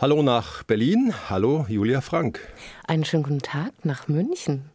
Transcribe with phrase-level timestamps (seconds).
[0.00, 1.12] Hallo nach Berlin.
[1.28, 2.38] Hallo Julia Frank.
[2.86, 4.70] Einen schönen guten Tag nach München.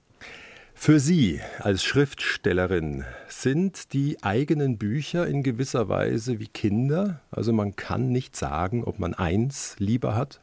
[0.74, 7.22] Für Sie als Schriftstellerin sind die eigenen Bücher in gewisser Weise wie Kinder.
[7.32, 10.42] Also man kann nicht sagen, ob man eins lieber hat.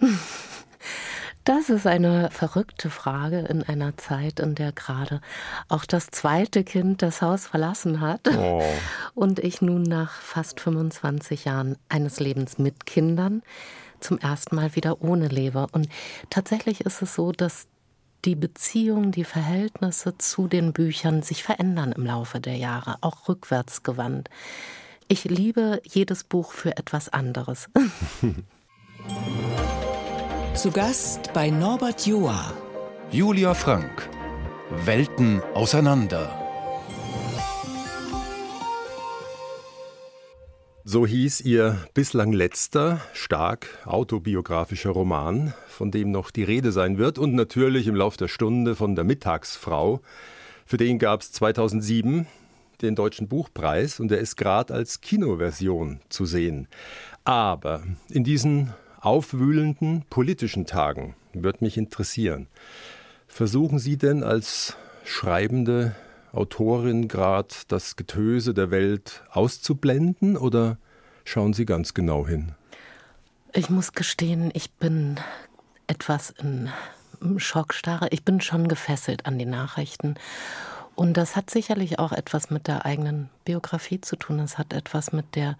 [1.46, 5.20] Das ist eine verrückte Frage in einer Zeit, in der gerade
[5.68, 8.64] auch das zweite Kind das Haus verlassen hat oh.
[9.14, 13.42] und ich nun nach fast 25 Jahren eines Lebens mit Kindern
[14.00, 15.68] zum ersten Mal wieder ohne lebe.
[15.70, 15.88] Und
[16.30, 17.68] tatsächlich ist es so, dass
[18.24, 23.84] die Beziehung, die Verhältnisse zu den Büchern sich verändern im Laufe der Jahre, auch rückwärts
[23.84, 24.30] gewandt.
[25.06, 27.70] Ich liebe jedes Buch für etwas anderes.
[30.56, 32.54] Zu Gast bei Norbert Joa.
[33.10, 34.08] Julia Frank.
[34.86, 36.34] Welten auseinander.
[40.82, 47.18] So hieß ihr bislang letzter, stark autobiografischer Roman, von dem noch die Rede sein wird
[47.18, 50.00] und natürlich im Lauf der Stunde von der Mittagsfrau.
[50.64, 52.26] Für den gab es 2007
[52.80, 56.66] den Deutschen Buchpreis und er ist gerade als Kinoversion zu sehen.
[57.24, 58.72] Aber in diesen
[59.06, 62.48] aufwühlenden politischen Tagen wird mich interessieren.
[63.28, 65.94] Versuchen Sie denn als schreibende
[66.32, 70.76] Autorin gerade das Getöse der Welt auszublenden oder
[71.24, 72.52] schauen Sie ganz genau hin?
[73.52, 75.20] Ich muss gestehen, ich bin
[75.86, 76.68] etwas in
[77.36, 78.08] Schockstarre.
[78.10, 80.16] Ich bin schon gefesselt an die Nachrichten.
[80.96, 84.40] Und das hat sicherlich auch etwas mit der eigenen Biografie zu tun.
[84.40, 85.56] Es hat etwas mit der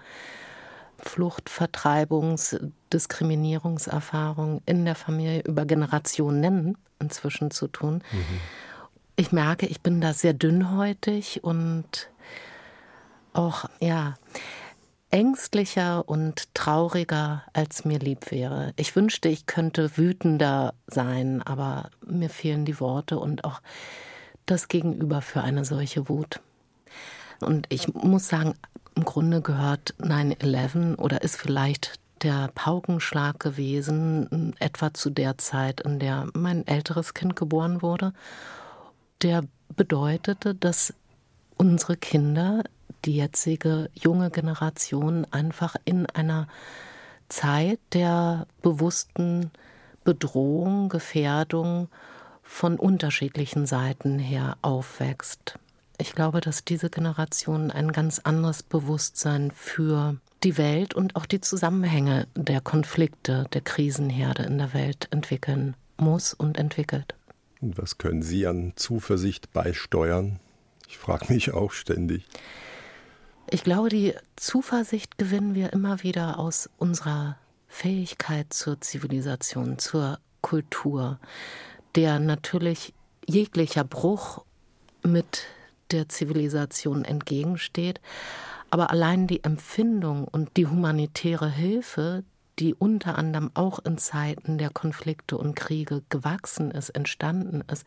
[0.99, 2.59] Flucht, Vertreibungs-,
[2.93, 8.03] Diskriminierungserfahrung in der Familie über Generationen inzwischen zu tun.
[8.13, 8.41] Mhm.
[9.17, 12.11] Ich merke, ich bin da sehr dünnhäutig und
[13.33, 14.15] auch, ja,
[15.11, 18.73] ängstlicher und trauriger, als mir lieb wäre.
[18.77, 23.61] Ich wünschte, ich könnte wütender sein, aber mir fehlen die Worte und auch
[24.47, 26.41] das Gegenüber für eine solche Wut.
[27.41, 28.55] Und ich muss sagen,
[28.97, 35.99] im Grunde gehört 9-11 oder ist vielleicht der Paukenschlag gewesen, etwa zu der Zeit, in
[35.99, 38.15] der mein älteres Kind geboren wurde.
[39.23, 39.45] Der
[39.77, 40.95] bedeutete, dass
[41.59, 42.65] unsere Kinder,
[43.05, 46.49] die jetzige junge Generation, einfach in einer
[47.29, 49.51] Zeit der bewussten
[50.05, 51.89] Bedrohung, Gefährdung
[52.43, 55.59] von unterschiedlichen Seiten her aufwächst.
[55.99, 61.41] Ich glaube, dass diese Generation ein ganz anderes Bewusstsein für die Welt und auch die
[61.41, 67.15] Zusammenhänge der Konflikte, der Krisenherde in der Welt entwickeln muss und entwickelt.
[67.61, 70.39] Und was können Sie an Zuversicht beisteuern?
[70.89, 72.27] Ich frage mich auch ständig.
[73.49, 81.19] Ich glaube, die Zuversicht gewinnen wir immer wieder aus unserer Fähigkeit zur Zivilisation, zur Kultur,
[81.95, 82.93] der natürlich
[83.27, 84.45] jeglicher Bruch
[85.03, 85.45] mit
[85.91, 88.01] der Zivilisation entgegensteht.
[88.71, 92.25] Aber allein die Empfindung und die humanitäre Hilfe,
[92.59, 97.85] die unter anderem auch in Zeiten der Konflikte und Kriege gewachsen ist, entstanden ist,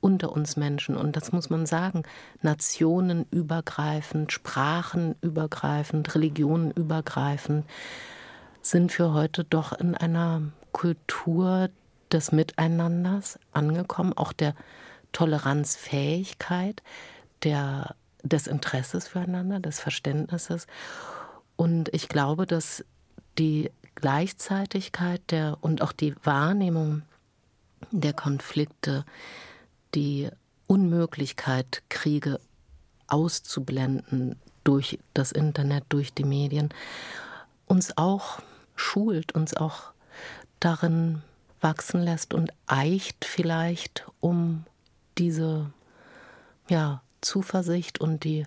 [0.00, 0.96] unter uns Menschen.
[0.96, 2.02] Und das muss man sagen,
[2.42, 7.64] nationenübergreifend, sprachenübergreifend, religionenübergreifend,
[8.60, 11.70] sind wir heute doch in einer Kultur
[12.12, 14.54] des Miteinanders angekommen, auch der
[15.12, 16.82] Toleranzfähigkeit,
[17.44, 20.66] der, des Interesses füreinander, des Verständnisses.
[21.56, 22.84] Und ich glaube, dass
[23.38, 27.02] die Gleichzeitigkeit der, und auch die Wahrnehmung
[27.90, 29.04] der Konflikte,
[29.94, 30.30] die
[30.66, 32.40] Unmöglichkeit, Kriege
[33.06, 36.70] auszublenden durch das Internet, durch die Medien,
[37.66, 38.40] uns auch
[38.74, 39.92] schult, uns auch
[40.58, 41.22] darin
[41.60, 44.64] wachsen lässt und eicht vielleicht, um
[45.18, 45.70] diese
[46.68, 48.46] ja, Zuversicht und die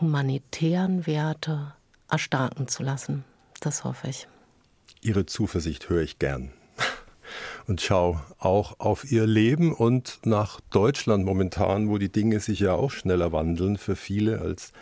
[0.00, 1.74] humanitären Werte
[2.10, 3.24] erstarken zu lassen.
[3.60, 4.28] Das hoffe ich.
[5.00, 6.52] Ihre Zuversicht höre ich gern.
[7.66, 12.72] Und schau auch auf Ihr Leben und nach Deutschland momentan, wo die Dinge sich ja
[12.72, 14.72] auch schneller wandeln für viele als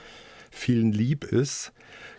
[0.53, 1.73] vielen lieb ist,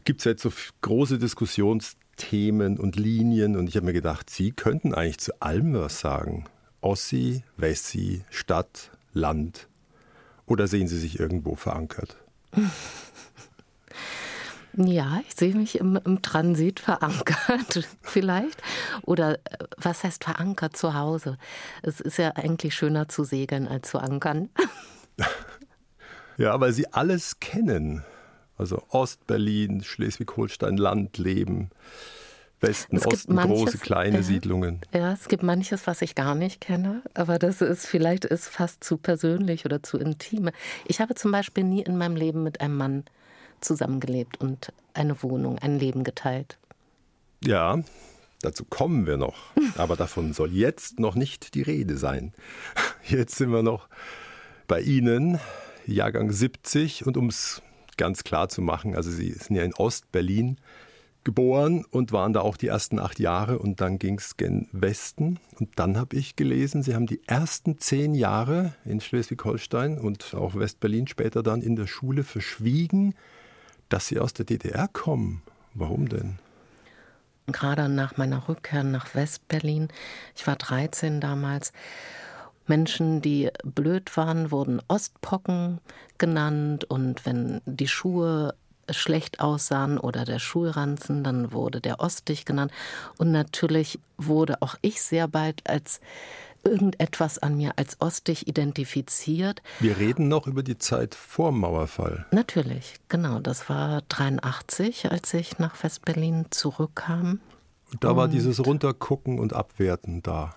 [0.04, 0.52] gibt es jetzt so
[0.82, 3.56] große Diskussionsthemen und Linien.
[3.56, 6.46] Und ich habe mir gedacht, Sie könnten eigentlich zu allem was sagen.
[6.82, 9.70] Ossi, Wessi, Stadt, Land.
[10.48, 12.18] Oder sehen Sie sich irgendwo verankert?
[14.80, 18.62] Ja, ich sehe mich im, im, Transit verankert, vielleicht.
[19.02, 21.40] Oder äh, was heißt verankert zu Hause?
[21.82, 24.50] Es ist ja eigentlich schöner zu segeln als zu ankern.
[26.38, 28.04] ja, weil Sie alles kennen.
[28.56, 31.72] Also Ostberlin, Schleswig-Holstein, Landleben.
[32.60, 34.82] Westen, Osten, manches, große, kleine ja, Siedlungen.
[34.92, 38.84] Ja, es gibt manches, was ich gar nicht kenne, aber das ist vielleicht ist fast
[38.84, 40.50] zu persönlich oder zu intim.
[40.86, 43.04] Ich habe zum Beispiel nie in meinem Leben mit einem Mann
[43.62, 46.58] zusammengelebt und eine Wohnung, ein Leben geteilt.
[47.44, 47.80] Ja,
[48.42, 49.36] dazu kommen wir noch.
[49.78, 52.34] Aber davon soll jetzt noch nicht die Rede sein.
[53.08, 53.88] Jetzt sind wir noch
[54.68, 55.40] bei Ihnen,
[55.86, 57.06] Jahrgang 70.
[57.06, 57.62] Und um es
[57.98, 60.58] ganz klar zu machen, also Sie sind ja in Ostberlin
[61.28, 65.42] geboren und waren da auch die ersten acht Jahre und dann ging es gen Westen.
[65.60, 70.56] Und dann habe ich gelesen, Sie haben die ersten zehn Jahre in Schleswig-Holstein und auch
[70.56, 73.14] Westberlin später dann in der Schule verschwiegen,
[73.90, 75.42] dass Sie aus der DDR kommen.
[75.74, 76.40] Warum denn?
[77.48, 79.90] Gerade nach meiner Rückkehr nach Westberlin,
[80.34, 81.74] ich war 13 damals,
[82.68, 85.80] Menschen, die blöd waren, wurden Ostpocken
[86.18, 88.54] genannt und wenn die Schuhe
[88.90, 92.72] schlecht aussahen oder der Schulranzen, dann wurde der Ostdich genannt.
[93.18, 96.00] Und natürlich wurde auch ich sehr bald als
[96.64, 99.62] irgendetwas an mir als Ostdich identifiziert.
[99.80, 102.26] Wir reden noch über die Zeit vor Mauerfall.
[102.32, 103.40] Natürlich, genau.
[103.40, 107.40] Das war 83, als ich nach Westberlin zurückkam.
[107.92, 110.56] Und da und war dieses Runtergucken und Abwerten da.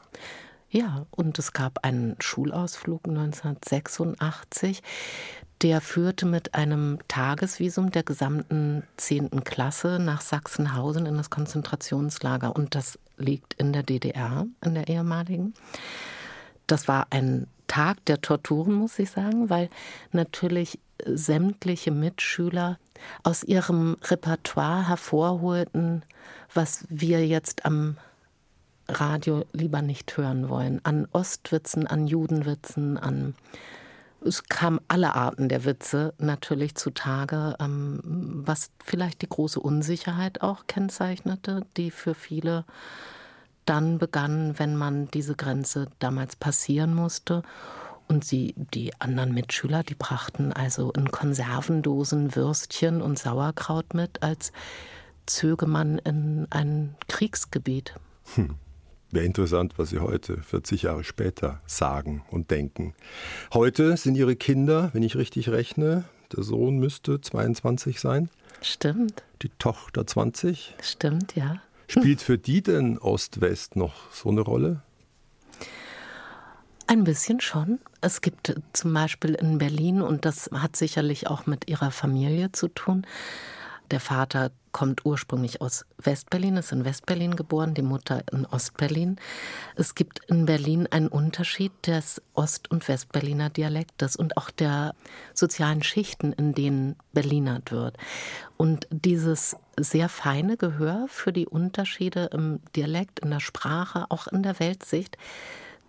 [0.71, 4.83] Ja, und es gab einen Schulausflug 1986
[5.63, 9.45] der führte mit einem Tagesvisum der gesamten 10.
[9.45, 12.57] Klasse nach Sachsenhausen in das Konzentrationslager.
[12.57, 15.53] Und das liegt in der DDR, in der ehemaligen.
[16.67, 19.69] Das war ein Tag der Torturen, muss ich sagen, weil
[20.13, 22.79] natürlich sämtliche Mitschüler
[23.23, 26.05] aus ihrem Repertoire hervorholten,
[26.53, 27.97] was wir jetzt am
[28.93, 30.81] Radio lieber nicht hören wollen.
[30.85, 33.35] An Ostwitzen, an Judenwitzen, an
[34.25, 38.01] es kamen alle Arten der Witze natürlich zutage, ähm,
[38.45, 42.65] was vielleicht die große Unsicherheit auch kennzeichnete, die für viele
[43.65, 47.43] dann begann, wenn man diese Grenze damals passieren musste.
[48.09, 54.53] Und sie, die anderen Mitschüler, die brachten also in Konservendosen Würstchen und Sauerkraut mit, als
[55.27, 57.95] zöge man in ein Kriegsgebiet.
[58.35, 58.57] Hm.
[59.13, 62.95] Wäre interessant, was Sie heute, 40 Jahre später, sagen und denken.
[63.53, 66.05] Heute sind Ihre Kinder, wenn ich richtig rechne,
[66.35, 68.31] der Sohn müsste 22 sein.
[68.63, 69.25] Stimmt.
[69.43, 70.77] Die Tochter 20.
[70.81, 71.57] Stimmt, ja.
[71.89, 74.83] Spielt für die denn Ost-West noch so eine Rolle?
[76.87, 77.81] Ein bisschen schon.
[78.01, 82.69] Es gibt zum Beispiel in Berlin, und das hat sicherlich auch mit ihrer Familie zu
[82.69, 83.05] tun,
[83.91, 89.17] der Vater kommt ursprünglich aus Westberlin, ist in Westberlin geboren, die Mutter in Ostberlin.
[89.75, 94.95] Es gibt in Berlin einen Unterschied des Ost- und Westberliner Dialektes und auch der
[95.35, 97.97] sozialen Schichten, in denen Berlinert wird.
[98.57, 104.43] Und dieses sehr feine Gehör für die Unterschiede im Dialekt, in der Sprache, auch in
[104.43, 105.17] der Weltsicht,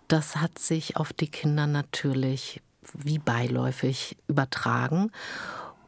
[0.08, 2.60] das hat sich auf die Kinder natürlich
[2.92, 5.12] wie beiläufig übertragen.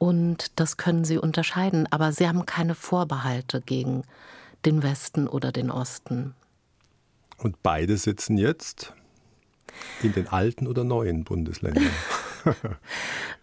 [0.04, 4.02] Und das können sie unterscheiden, aber sie haben keine Vorbehalte gegen
[4.66, 6.34] den Westen oder den Osten.
[7.38, 8.92] Und beide sitzen jetzt
[10.02, 11.88] in den alten oder neuen Bundesländern.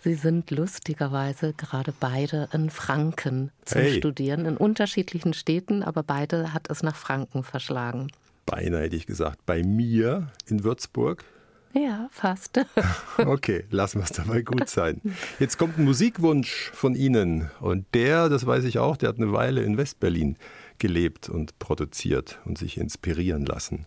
[0.04, 3.98] Sie sind lustigerweise gerade beide in Franken zum hey.
[3.98, 8.12] Studieren, in unterschiedlichen Städten, aber beide hat es nach Franken verschlagen.
[8.46, 11.26] Beinahe hätte ich gesagt, bei mir in Würzburg
[11.74, 12.60] ja, fast.
[13.18, 15.02] okay, lassen wir es dabei gut sein.
[15.40, 17.50] Jetzt kommt ein Musikwunsch von Ihnen.
[17.60, 20.38] Und der, das weiß ich auch, der hat eine Weile in Westberlin
[20.80, 23.86] gelebt und produziert und sich inspirieren lassen.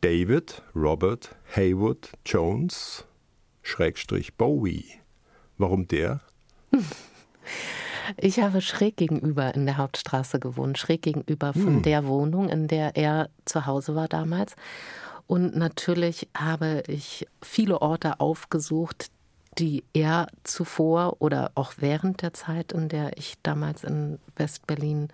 [0.00, 3.04] David Robert Haywood Jones,
[3.62, 4.86] Schrägstrich Bowie.
[5.58, 6.20] Warum der?
[8.16, 11.82] Ich habe schräg gegenüber in der Hauptstraße gewohnt, schräg gegenüber von hm.
[11.82, 14.56] der Wohnung, in der er zu Hause war damals.
[15.30, 19.12] Und natürlich habe ich viele Orte aufgesucht,
[19.58, 25.06] die er zuvor oder auch während der Zeit, in der ich damals in Westberlin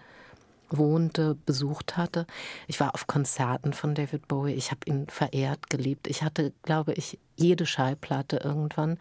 [0.71, 2.27] wohnte, besucht hatte.
[2.67, 4.55] Ich war auf Konzerten von David Bowie.
[4.55, 6.07] Ich habe ihn verehrt, geliebt.
[6.07, 8.97] Ich hatte, glaube ich, jede Schallplatte irgendwann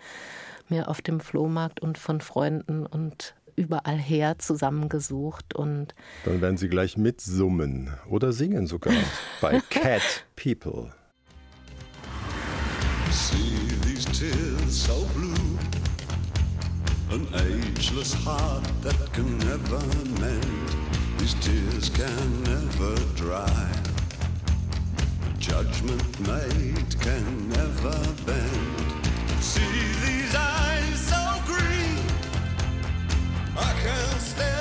[0.67, 5.95] mir auf dem Flohmarkt und von Freunden und überall her zusammengesucht und
[6.25, 8.93] dann werden Sie gleich mitsummen oder singen sogar
[9.39, 10.91] bei Cat People.
[13.15, 13.55] See
[13.85, 15.57] these tears so blue,
[17.11, 19.79] an ageless heart that can never
[20.19, 20.75] mend.
[21.17, 23.71] These tears can never dry.
[25.25, 29.05] A Judgment made can never bend.
[29.39, 29.61] See
[30.05, 32.03] these eyes so green,
[33.57, 34.54] I can stare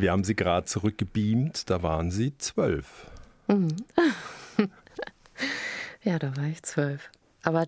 [0.00, 3.10] Wir haben Sie gerade zurückgebeamt, da waren Sie zwölf.
[3.48, 3.74] Mhm.
[6.04, 7.10] ja, da war ich zwölf.
[7.42, 7.66] Aber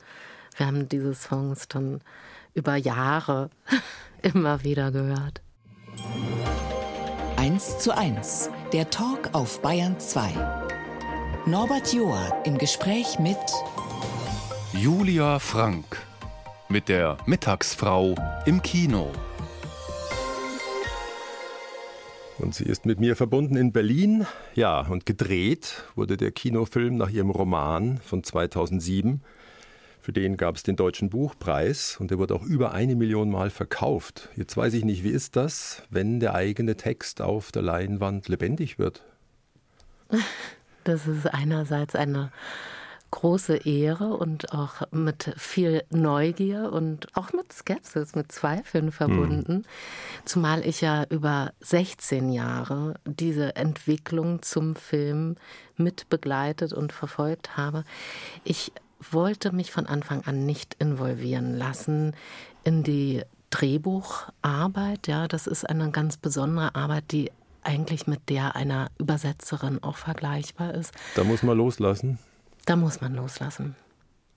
[0.56, 2.00] wir haben diese Songs dann
[2.54, 3.50] über Jahre
[4.22, 5.42] immer wieder gehört.
[7.36, 10.30] 1 zu 1, der Talk auf Bayern 2.
[11.46, 13.38] Norbert Joa im Gespräch mit
[14.72, 16.06] Julia Frank
[16.68, 18.14] mit der Mittagsfrau
[18.46, 19.10] im Kino.
[22.40, 24.26] Und sie ist mit mir verbunden in Berlin.
[24.54, 29.20] Ja, und gedreht wurde der Kinofilm nach ihrem Roman von 2007.
[30.00, 33.50] Für den gab es den Deutschen Buchpreis und der wurde auch über eine Million Mal
[33.50, 34.30] verkauft.
[34.36, 38.78] Jetzt weiß ich nicht, wie ist das, wenn der eigene Text auf der Leinwand lebendig
[38.78, 39.02] wird?
[40.84, 42.32] Das ist einerseits eine
[43.10, 49.54] große Ehre und auch mit viel Neugier und auch mit Skepsis, mit Zweifeln verbunden.
[49.58, 49.64] Mhm.
[50.24, 55.36] Zumal ich ja über 16 Jahre diese Entwicklung zum Film
[55.76, 57.84] mit begleitet und verfolgt habe.
[58.44, 58.72] Ich
[59.10, 62.14] wollte mich von Anfang an nicht involvieren lassen
[62.64, 65.08] in die Drehbucharbeit.
[65.08, 67.30] Ja, das ist eine ganz besondere Arbeit, die
[67.62, 70.94] eigentlich mit der einer Übersetzerin auch vergleichbar ist.
[71.14, 72.18] Da muss man loslassen.
[72.70, 73.74] Da muss man loslassen.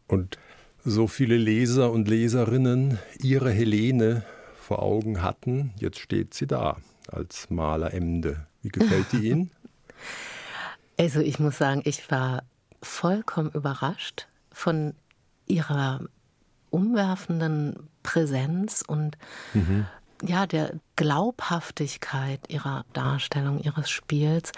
[0.07, 0.39] Und
[0.83, 4.23] so viele Leser und Leserinnen ihre Helene
[4.59, 8.47] vor Augen hatten, jetzt steht sie da als Maleremde.
[8.63, 9.51] Wie gefällt die Ihnen?
[10.95, 12.43] Also ich muss sagen, ich war
[12.83, 14.93] vollkommen überrascht von
[15.47, 16.01] ihrer
[16.69, 19.17] umwerfenden Präsenz und
[19.55, 19.87] mhm.
[20.21, 24.51] ja, der Glaubhaftigkeit ihrer Darstellung, ihres Spiels.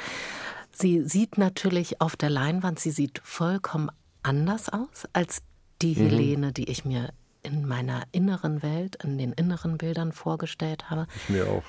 [0.78, 3.90] Sie sieht natürlich auf der Leinwand, sie sieht vollkommen
[4.24, 5.42] anders aus als
[5.82, 6.10] die mhm.
[6.10, 7.14] Helene, die ich mir
[7.44, 11.08] in meiner inneren Welt, in den inneren Bildern vorgestellt habe.
[11.16, 11.64] Ich mir auch.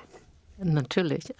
[0.59, 1.33] Natürlich.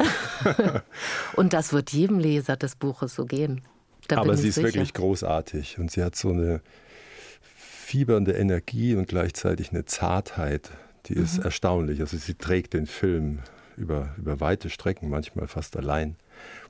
[1.37, 3.63] und das wird jedem Leser des Buches so gehen.
[4.07, 4.69] Da Aber sie ist sicher.
[4.69, 6.61] wirklich großartig und sie hat so eine
[7.41, 10.71] fiebernde Energie und gleichzeitig eine Zartheit,
[11.07, 11.45] die ist mhm.
[11.47, 12.01] erstaunlich.
[12.01, 13.41] Also sie trägt den Film
[13.77, 16.17] über, über weite Strecken, manchmal fast allein.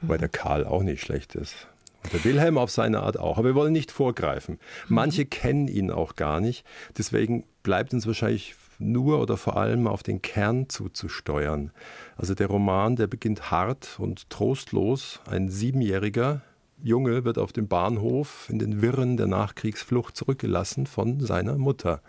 [0.00, 1.68] Wobei der Karl auch nicht schlecht ist.
[2.06, 3.38] Und der Wilhelm auf seine Art auch.
[3.38, 4.58] Aber wir wollen nicht vorgreifen.
[4.88, 5.30] Manche mhm.
[5.30, 6.64] kennen ihn auch gar nicht.
[6.96, 11.72] Deswegen bleibt uns wahrscheinlich nur oder vor allem auf den Kern zuzusteuern.
[12.16, 15.20] Also der Roman, der beginnt hart und trostlos.
[15.28, 16.42] Ein Siebenjähriger
[16.82, 22.02] Junge wird auf dem Bahnhof in den Wirren der Nachkriegsflucht zurückgelassen von seiner Mutter.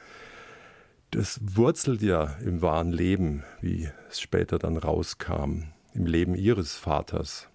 [1.12, 5.64] Das wurzelt ja im wahren Leben, wie es später dann rauskam
[5.98, 7.48] im Leben ihres Vaters.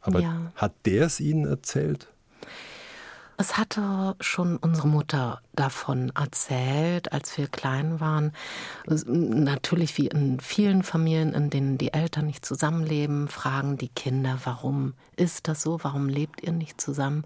[0.00, 0.52] Aber ja.
[0.54, 2.08] hat der es Ihnen erzählt?
[3.38, 8.32] Es hatte schon unsere Mutter davon erzählt, als wir klein waren.
[8.86, 14.94] Natürlich wie in vielen Familien, in denen die Eltern nicht zusammenleben, fragen die Kinder, warum
[15.16, 15.78] ist das so?
[15.82, 17.24] Warum lebt ihr nicht zusammen?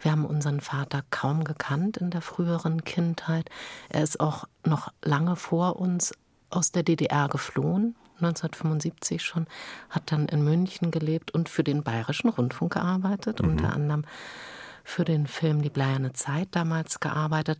[0.00, 3.50] Wir haben unseren Vater kaum gekannt in der früheren Kindheit.
[3.88, 6.12] Er ist auch noch lange vor uns
[6.50, 9.46] aus der DDR geflohen 1975 schon,
[9.90, 13.50] hat dann in München gelebt und für den Bayerischen Rundfunk gearbeitet, mhm.
[13.50, 14.04] unter anderem
[14.84, 17.58] für den Film Die Bleierne Zeit damals gearbeitet.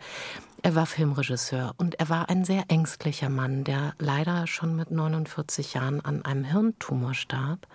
[0.63, 5.75] Er war Filmregisseur und er war ein sehr ängstlicher Mann, der leider schon mit 49
[5.75, 7.67] Jahren an einem Hirntumor starb.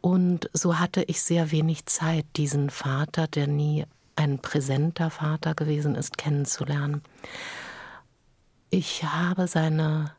[0.00, 3.86] Und so hatte ich sehr wenig Zeit, diesen Vater, der nie
[4.16, 7.02] ein präsenter Vater gewesen ist, kennenzulernen.
[8.70, 10.12] Ich habe seine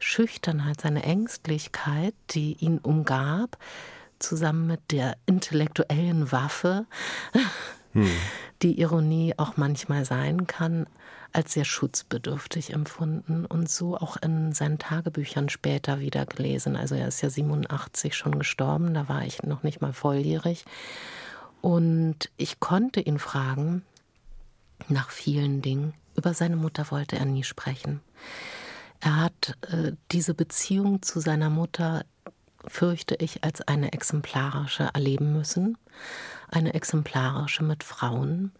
[0.00, 3.58] Schüchternheit, seine Ängstlichkeit, die ihn umgab,
[4.18, 6.86] zusammen mit der intellektuellen Waffe,
[7.92, 8.10] hm.
[8.62, 10.86] die Ironie auch manchmal sein kann,
[11.32, 16.76] als sehr schutzbedürftig empfunden und so auch in seinen Tagebüchern später wieder gelesen.
[16.76, 20.64] Also er ist ja 87 schon gestorben, da war ich noch nicht mal volljährig.
[21.60, 23.82] Und ich konnte ihn fragen
[24.88, 25.94] nach vielen Dingen.
[26.16, 28.00] Über seine Mutter wollte er nie sprechen.
[29.00, 32.04] Er hat äh, diese Beziehung zu seiner Mutter,
[32.66, 35.78] fürchte ich, als eine exemplarische erleben müssen.
[36.48, 38.52] Eine exemplarische mit Frauen,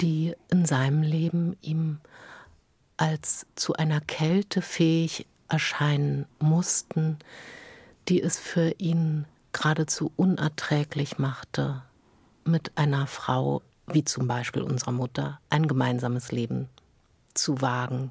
[0.00, 2.00] die in seinem Leben ihm
[2.96, 7.18] als zu einer Kälte fähig erscheinen mussten,
[8.08, 11.82] die es für ihn geradezu unerträglich machte,
[12.44, 16.68] mit einer Frau, wie zum Beispiel unserer Mutter, ein gemeinsames Leben
[17.34, 18.10] zu wagen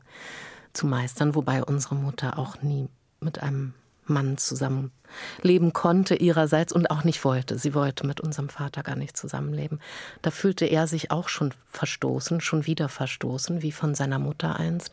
[0.74, 2.88] zu meistern, wobei unsere Mutter auch nie
[3.20, 3.74] mit einem
[4.06, 7.58] Mann zusammenleben konnte ihrerseits und auch nicht wollte.
[7.58, 9.80] Sie wollte mit unserem Vater gar nicht zusammenleben.
[10.22, 14.92] Da fühlte er sich auch schon verstoßen, schon wieder verstoßen, wie von seiner Mutter einst.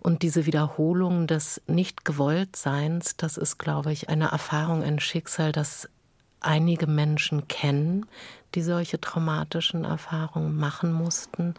[0.00, 5.88] Und diese Wiederholung des Nicht-Gewolltseins, das ist, glaube ich, eine Erfahrung, ein Schicksal, das
[6.40, 8.06] einige Menschen kennen,
[8.54, 11.54] die solche traumatischen Erfahrungen machen mussten.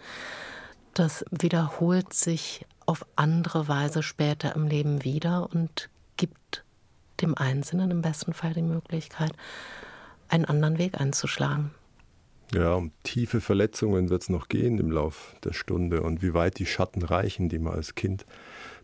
[0.93, 6.63] Das wiederholt sich auf andere Weise später im Leben wieder und gibt
[7.21, 9.33] dem Einzelnen im besten Fall die Möglichkeit,
[10.29, 11.71] einen anderen Weg einzuschlagen.
[12.53, 16.59] Ja, um tiefe Verletzungen wird es noch gehen im Lauf der Stunde und wie weit
[16.59, 18.25] die Schatten reichen, die man als Kind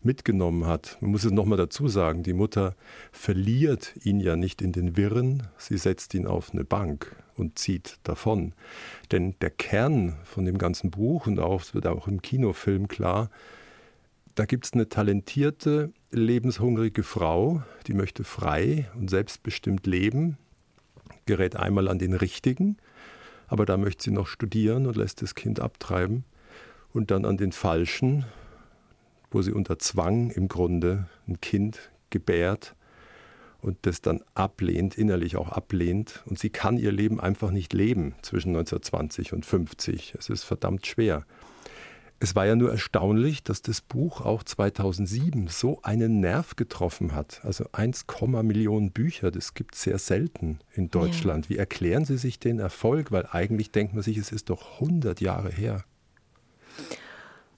[0.02, 0.98] mitgenommen hat.
[1.00, 2.76] Man muss es nochmal dazu sagen, die Mutter
[3.14, 8.00] verliert ihn ja nicht in den Wirren, sie setzt ihn auf eine Bank und zieht
[8.04, 8.54] davon.
[9.14, 13.30] Denn der Kern von dem ganzen Buch und auch, es wird auch im Kinofilm klar,
[14.36, 20.38] da gibt es eine talentierte, lebenshungrige Frau, die möchte frei und selbstbestimmt leben,
[21.26, 22.78] gerät einmal an den Richtigen,
[23.48, 26.24] aber da möchte sie noch studieren und lässt das Kind abtreiben
[26.94, 28.26] und dann an den Falschen,
[29.32, 32.76] wo sie unter Zwang im Grunde ein Kind gebärt
[33.62, 36.22] und das dann ablehnt, innerlich auch ablehnt.
[36.26, 40.16] Und sie kann ihr Leben einfach nicht leben zwischen 1920 und 50.
[40.20, 41.26] Es ist verdammt schwer.
[42.24, 47.42] Es war ja nur erstaunlich, dass das Buch auch 2007 so einen Nerv getroffen hat.
[47.44, 48.06] Also 1,
[48.44, 51.48] Millionen Bücher, das gibt es sehr selten in Deutschland.
[51.48, 51.50] Ja.
[51.50, 53.12] Wie erklären Sie sich den Erfolg?
[53.12, 55.84] Weil eigentlich denkt man sich, es ist doch 100 Jahre her.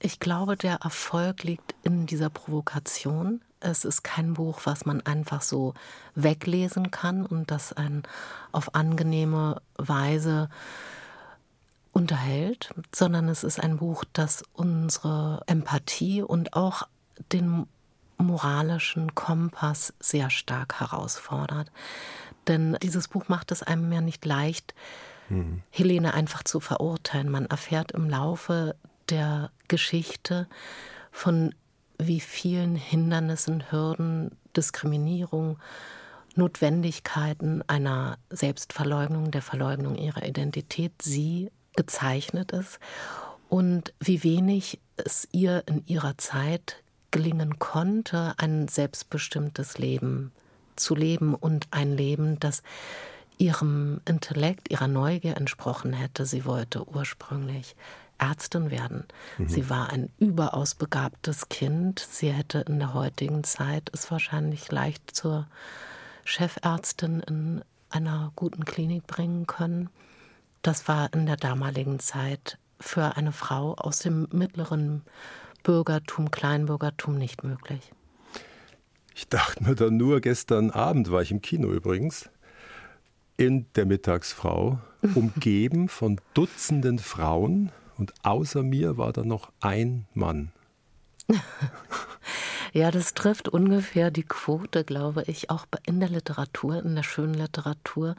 [0.00, 3.42] Ich glaube, der Erfolg liegt in dieser Provokation.
[3.60, 5.74] Es ist kein Buch, was man einfach so
[6.16, 8.02] weglesen kann und das einen
[8.50, 10.48] auf angenehme Weise
[11.96, 16.82] unterhält, sondern es ist ein Buch, das unsere Empathie und auch
[17.32, 17.66] den
[18.18, 21.72] moralischen Kompass sehr stark herausfordert.
[22.48, 24.74] Denn dieses Buch macht es einem ja nicht leicht,
[25.30, 25.62] mhm.
[25.70, 27.30] Helene einfach zu verurteilen.
[27.30, 28.76] Man erfährt im Laufe
[29.08, 30.48] der Geschichte
[31.10, 31.54] von
[31.98, 35.58] wie vielen Hindernissen, Hürden, Diskriminierung,
[36.34, 42.78] Notwendigkeiten einer Selbstverleugnung, der Verleugnung ihrer Identität sie gezeichnet ist
[43.48, 50.32] und wie wenig es ihr in ihrer Zeit gelingen konnte, ein selbstbestimmtes Leben
[50.74, 52.62] zu leben und ein Leben, das
[53.38, 56.26] ihrem Intellekt, ihrer Neugier entsprochen hätte.
[56.26, 57.76] Sie wollte ursprünglich
[58.18, 59.04] Ärztin werden.
[59.38, 59.48] Mhm.
[59.48, 62.00] Sie war ein überaus begabtes Kind.
[62.00, 65.46] Sie hätte in der heutigen Zeit es wahrscheinlich leicht zur
[66.24, 69.90] Chefärztin in einer guten Klinik bringen können.
[70.66, 75.02] Das war in der damaligen Zeit für eine Frau aus dem mittleren
[75.62, 77.92] Bürgertum, Kleinbürgertum nicht möglich.
[79.14, 82.30] Ich dachte mir dann nur, gestern Abend war ich im Kino übrigens,
[83.36, 84.80] in der Mittagsfrau,
[85.14, 90.50] umgeben von Dutzenden Frauen und außer mir war da noch ein Mann.
[92.72, 97.34] ja, das trifft ungefähr die Quote, glaube ich, auch in der Literatur, in der schönen
[97.34, 98.16] Literatur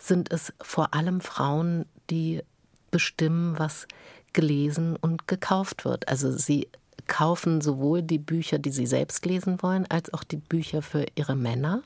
[0.00, 2.42] sind es vor allem Frauen, die
[2.90, 3.86] bestimmen, was
[4.32, 6.08] gelesen und gekauft wird.
[6.08, 6.68] Also sie
[7.06, 11.36] kaufen sowohl die Bücher, die sie selbst lesen wollen, als auch die Bücher für ihre
[11.36, 11.82] Männer.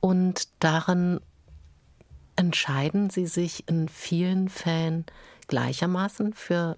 [0.00, 1.20] Und darin
[2.36, 5.04] entscheiden sie sich in vielen Fällen
[5.48, 6.76] gleichermaßen für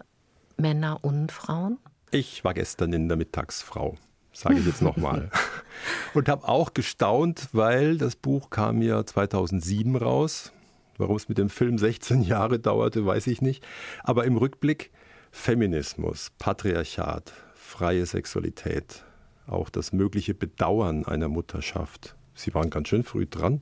[0.57, 1.79] Männer und Frauen.
[2.11, 3.97] Ich war gestern in der Mittagsfrau
[4.35, 5.31] sage ich jetzt nochmal.
[6.15, 10.53] und habe auch gestaunt, weil das Buch kam ja 2007 raus.
[10.99, 13.65] Warum es mit dem Film 16 Jahre dauerte, weiß ich nicht.
[14.03, 14.91] Aber im Rückblick
[15.31, 19.03] Feminismus, Patriarchat, freie Sexualität,
[19.47, 22.15] auch das mögliche Bedauern einer Mutterschaft.
[22.35, 23.61] Sie waren ganz schön früh dran.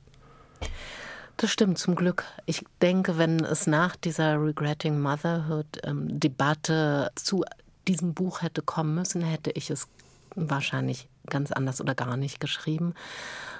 [1.37, 2.25] Das stimmt zum Glück.
[2.45, 7.43] Ich denke, wenn es nach dieser Regretting Motherhood ähm, Debatte zu
[7.87, 9.87] diesem Buch hätte kommen müssen, hätte ich es
[10.35, 12.93] wahrscheinlich ganz anders oder gar nicht geschrieben,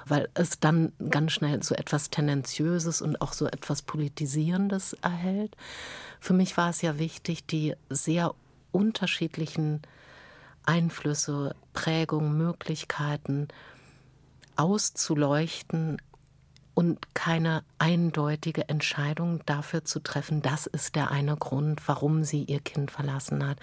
[0.05, 5.55] weil es dann ganz schnell so etwas Tendenziöses und auch so etwas Politisierendes erhält.
[6.19, 8.33] Für mich war es ja wichtig, die sehr
[8.71, 9.81] unterschiedlichen
[10.65, 13.47] Einflüsse, Prägungen, Möglichkeiten
[14.55, 16.01] auszuleuchten
[16.73, 22.59] und keine eindeutige Entscheidung dafür zu treffen, das ist der eine Grund, warum sie ihr
[22.59, 23.59] Kind verlassen hat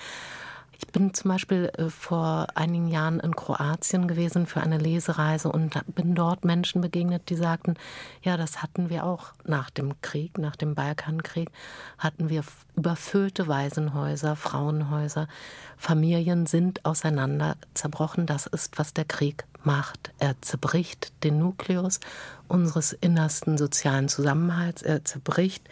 [0.82, 5.78] Ich bin zum Beispiel äh, vor einigen Jahren in Kroatien gewesen für eine Lesereise und
[5.94, 7.74] bin dort Menschen begegnet, die sagten,
[8.22, 11.50] ja, das hatten wir auch nach dem Krieg, nach dem Balkankrieg,
[11.98, 12.44] hatten wir
[12.76, 15.28] überfüllte Waisenhäuser, Frauenhäuser.
[15.76, 18.24] Familien sind auseinander zerbrochen.
[18.24, 20.12] Das ist, was der Krieg macht.
[20.18, 22.00] Er zerbricht den Nukleus
[22.48, 24.80] unseres innersten sozialen Zusammenhalts.
[24.80, 25.68] Er zerbricht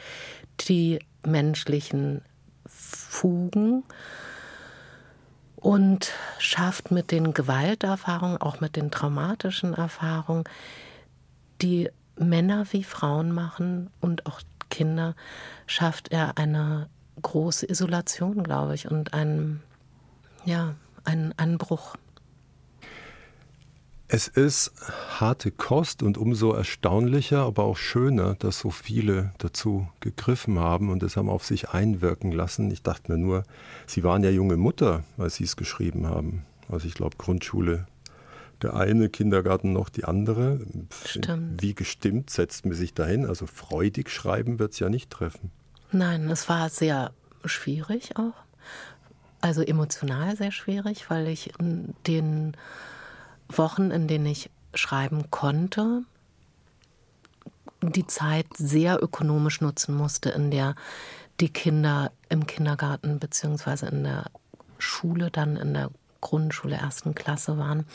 [0.69, 2.21] die menschlichen
[2.67, 3.85] Fugen
[5.61, 10.45] und schafft mit den Gewalterfahrungen, auch mit den traumatischen Erfahrungen,
[11.61, 14.41] die Männer wie Frauen machen und auch
[14.71, 15.15] Kinder,
[15.67, 16.89] schafft er eine
[17.23, 19.63] große Isolation, glaube ich, und einen,
[20.45, 21.97] ja, einen, einen Bruch.
[24.11, 24.73] Es ist
[25.21, 31.03] harte Kost und umso erstaunlicher, aber auch schöner, dass so viele dazu gegriffen haben und
[31.03, 32.71] es haben auf sich einwirken lassen.
[32.71, 33.43] Ich dachte mir nur,
[33.87, 36.47] Sie waren ja junge Mutter, als Sie es geschrieben haben.
[36.71, 37.87] Also ich glaube Grundschule
[38.63, 40.61] der eine, Kindergarten noch die andere.
[41.05, 41.63] Stimmt.
[41.63, 43.27] Wie gestimmt setzt man sich dahin?
[43.27, 45.51] Also freudig schreiben wird es ja nicht treffen.
[45.93, 47.13] Nein, es war sehr
[47.45, 48.35] schwierig auch.
[49.41, 51.53] Also emotional sehr schwierig, weil ich
[52.07, 52.57] den
[53.49, 56.03] Wochen, in denen ich schreiben konnte,
[57.83, 60.75] die Zeit sehr ökonomisch nutzen musste, in der
[61.41, 63.87] die Kinder im Kindergarten bzw.
[63.87, 64.27] in der
[64.79, 67.87] Schule, dann in der Grundschule ersten Klasse waren.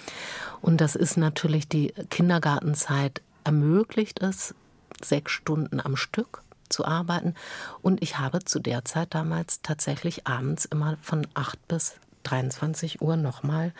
[0.61, 4.55] Und das ist natürlich die Kindergartenzeit ermöglicht es,
[5.03, 7.35] sechs Stunden am Stück zu arbeiten.
[7.81, 13.17] Und ich habe zu der Zeit damals tatsächlich abends immer von 8 bis 23 Uhr
[13.17, 13.73] nochmal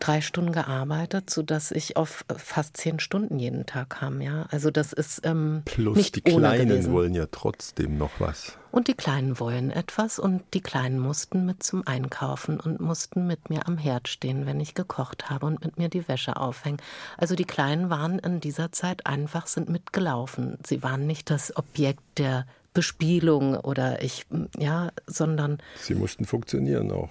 [0.00, 4.20] drei Stunden gearbeitet, sodass ich auf fast zehn Stunden jeden Tag kam.
[4.20, 6.92] Ja, also das ist ähm, Plus nicht die Kleinen gewesen.
[6.92, 8.58] wollen ja trotzdem noch was.
[8.72, 13.50] Und die Kleinen wollen etwas und die Kleinen mussten mit zum Einkaufen und mussten mit
[13.50, 16.78] mir am Herd stehen, wenn ich gekocht habe und mit mir die Wäsche aufhängen.
[17.16, 20.58] Also die Kleinen waren in dieser Zeit einfach sind mitgelaufen.
[20.64, 25.58] Sie waren nicht das Objekt der Bespielung oder ich, ja, sondern.
[25.80, 27.10] Sie mussten funktionieren auch.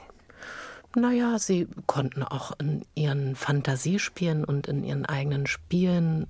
[0.95, 6.27] Naja, sie konnten auch in ihren Fantasiespielen und in ihren eigenen Spielen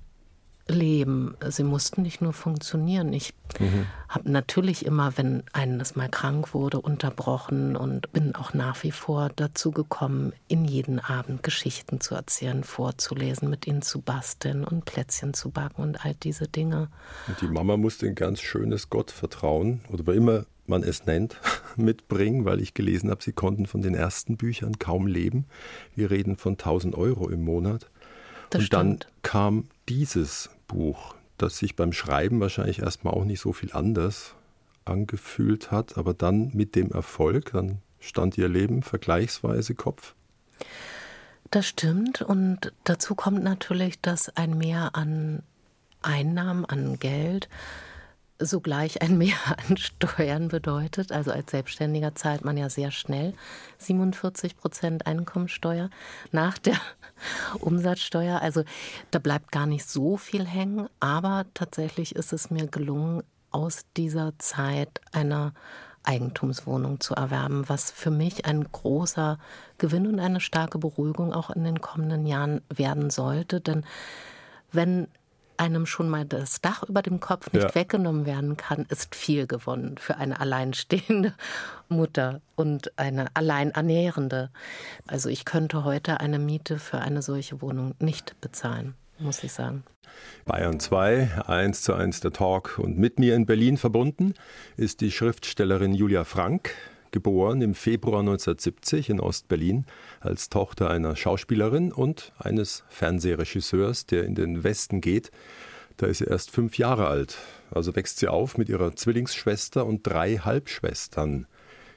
[0.70, 1.36] leben.
[1.48, 3.12] Sie mussten nicht nur funktionieren.
[3.12, 3.86] Ich mhm.
[4.08, 9.30] habe natürlich immer, wenn eines mal krank wurde, unterbrochen und bin auch nach wie vor
[9.34, 15.34] dazu gekommen, in jeden Abend Geschichten zu erzählen, vorzulesen, mit ihnen zu basteln und Plätzchen
[15.34, 16.88] zu backen und all diese Dinge.
[17.26, 21.38] Und die Mama musste ein ganz schönes Gottvertrauen oder immer man es nennt,
[21.76, 25.44] mitbringen, weil ich gelesen habe, sie konnten von den ersten Büchern kaum leben.
[25.94, 27.90] Wir reden von 1000 Euro im Monat.
[28.48, 29.04] Das und stimmt.
[29.04, 34.34] dann kam dieses Buch, das sich beim Schreiben wahrscheinlich erstmal auch nicht so viel anders
[34.84, 40.14] angefühlt hat, aber dann mit dem Erfolg, dann stand ihr Leben vergleichsweise Kopf.
[41.50, 45.42] Das stimmt und dazu kommt natürlich, dass ein Mehr an
[46.02, 47.48] Einnahmen, an Geld
[48.40, 49.36] sogleich ein Mehr
[49.68, 51.12] an Steuern bedeutet.
[51.12, 53.34] Also als Selbstständiger zahlt man ja sehr schnell
[53.78, 55.90] 47 Prozent Einkommensteuer
[56.32, 56.76] nach der
[57.60, 58.40] Umsatzsteuer.
[58.40, 58.64] Also
[59.10, 60.88] da bleibt gar nicht so viel hängen.
[60.98, 63.22] Aber tatsächlich ist es mir gelungen,
[63.52, 65.52] aus dieser Zeit eine
[66.04, 69.38] Eigentumswohnung zu erwerben, was für mich ein großer
[69.78, 73.60] Gewinn und eine starke Beruhigung auch in den kommenden Jahren werden sollte.
[73.60, 73.84] Denn
[74.72, 75.08] wenn
[75.60, 77.74] einem schon mal das Dach über dem Kopf nicht ja.
[77.74, 81.34] weggenommen werden kann, ist viel gewonnen für eine alleinstehende
[81.88, 84.50] Mutter und eine Alleinernährende.
[85.06, 89.84] Also ich könnte heute eine Miete für eine solche Wohnung nicht bezahlen, muss ich sagen.
[90.46, 92.78] Bayern 2, 1 zu 1 der Talk.
[92.78, 94.34] Und mit mir in Berlin verbunden
[94.76, 96.74] ist die Schriftstellerin Julia Frank,
[97.12, 99.84] geboren im Februar 1970 in Ostberlin
[100.20, 105.30] als Tochter einer Schauspielerin und eines Fernsehregisseurs, der in den Westen geht.
[105.96, 107.38] Da ist sie erst fünf Jahre alt.
[107.70, 111.46] Also wächst sie auf mit ihrer Zwillingsschwester und drei Halbschwestern.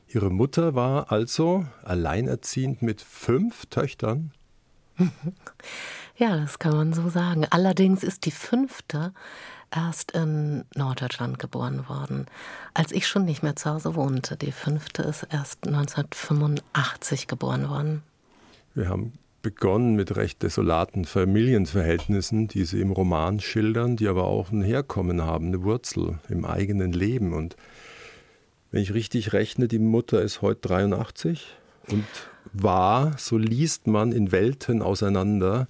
[0.08, 4.32] Ihre Mutter war also alleinerziehend mit fünf Töchtern.
[6.16, 7.48] Ja, das kann man so sagen.
[7.50, 9.14] Allerdings ist die fünfte
[9.76, 12.28] erst in Norddeutschland geboren worden,
[12.74, 14.38] als ich schon nicht mehr zu Hause wohnte.
[14.38, 18.04] Die fünfte ist erst 1985 geboren worden.
[18.76, 24.52] Wir haben begonnen mit recht desolaten Familienverhältnissen, die Sie im Roman schildern, die aber auch
[24.52, 27.34] ein Herkommen haben, eine Wurzel im eigenen Leben.
[27.34, 27.58] Und
[28.72, 31.46] wenn ich richtig rechne, die Mutter ist heute 83
[31.90, 32.06] und
[32.54, 35.68] war, so liest man in Welten auseinander,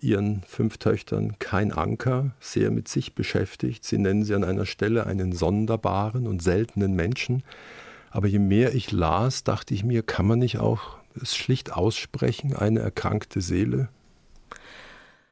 [0.00, 3.84] ihren fünf Töchtern kein Anker, sehr mit sich beschäftigt.
[3.84, 7.42] Sie nennen sie an einer Stelle einen sonderbaren und seltenen Menschen.
[8.10, 12.54] Aber je mehr ich las, dachte ich mir, kann man nicht auch es schlicht aussprechen,
[12.54, 13.88] eine erkrankte Seele?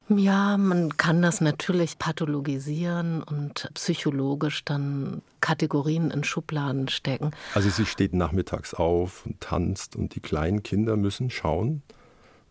[0.09, 7.33] Ja, man kann das natürlich pathologisieren und psychologisch dann Kategorien in Schubladen stecken.
[7.55, 11.83] Also sie steht nachmittags auf und tanzt und die kleinen Kinder müssen schauen,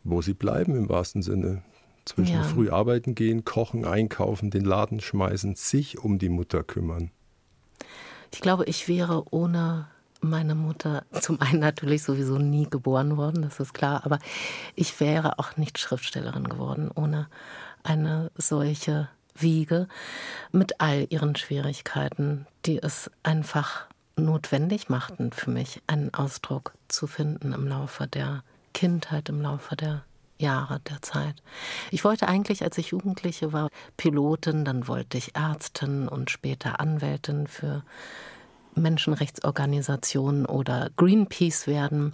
[0.04, 1.63] wo sie bleiben im wahrsten Sinne.
[2.05, 2.43] Zwischen ja.
[2.43, 7.11] früh arbeiten gehen, kochen, einkaufen, den Laden schmeißen, sich um die Mutter kümmern.
[8.31, 9.87] Ich glaube, ich wäre ohne
[10.21, 14.19] meine Mutter zum einen natürlich sowieso nie geboren worden, das ist klar, aber
[14.75, 17.27] ich wäre auch nicht Schriftstellerin geworden ohne
[17.83, 19.87] eine solche Wiege
[20.51, 27.51] mit all ihren Schwierigkeiten, die es einfach notwendig machten für mich, einen Ausdruck zu finden
[27.51, 30.03] im Laufe der Kindheit, im Laufe der
[30.38, 31.36] Jahre der Zeit.
[31.91, 37.48] Ich wollte eigentlich, als ich Jugendliche war, Pilotin, dann wollte ich Ärztin und später Anwältin
[37.48, 37.84] für
[38.76, 42.13] Menschenrechtsorganisationen oder Greenpeace werden.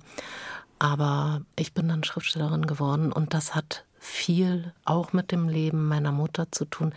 [0.80, 6.12] Aber ich bin dann Schriftstellerin geworden und das hat viel auch mit dem Leben meiner
[6.12, 6.94] Mutter zu tun.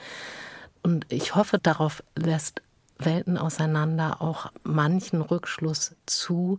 [0.82, 2.62] Und ich hoffe, darauf lässt
[2.98, 6.58] Welten auseinander auch manchen Rückschluss zu.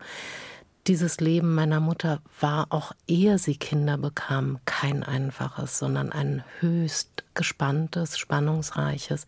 [0.87, 7.23] Dieses Leben meiner Mutter war auch ehe sie Kinder bekam kein einfaches, sondern ein höchst
[7.33, 9.25] gespanntes, spannungsreiches.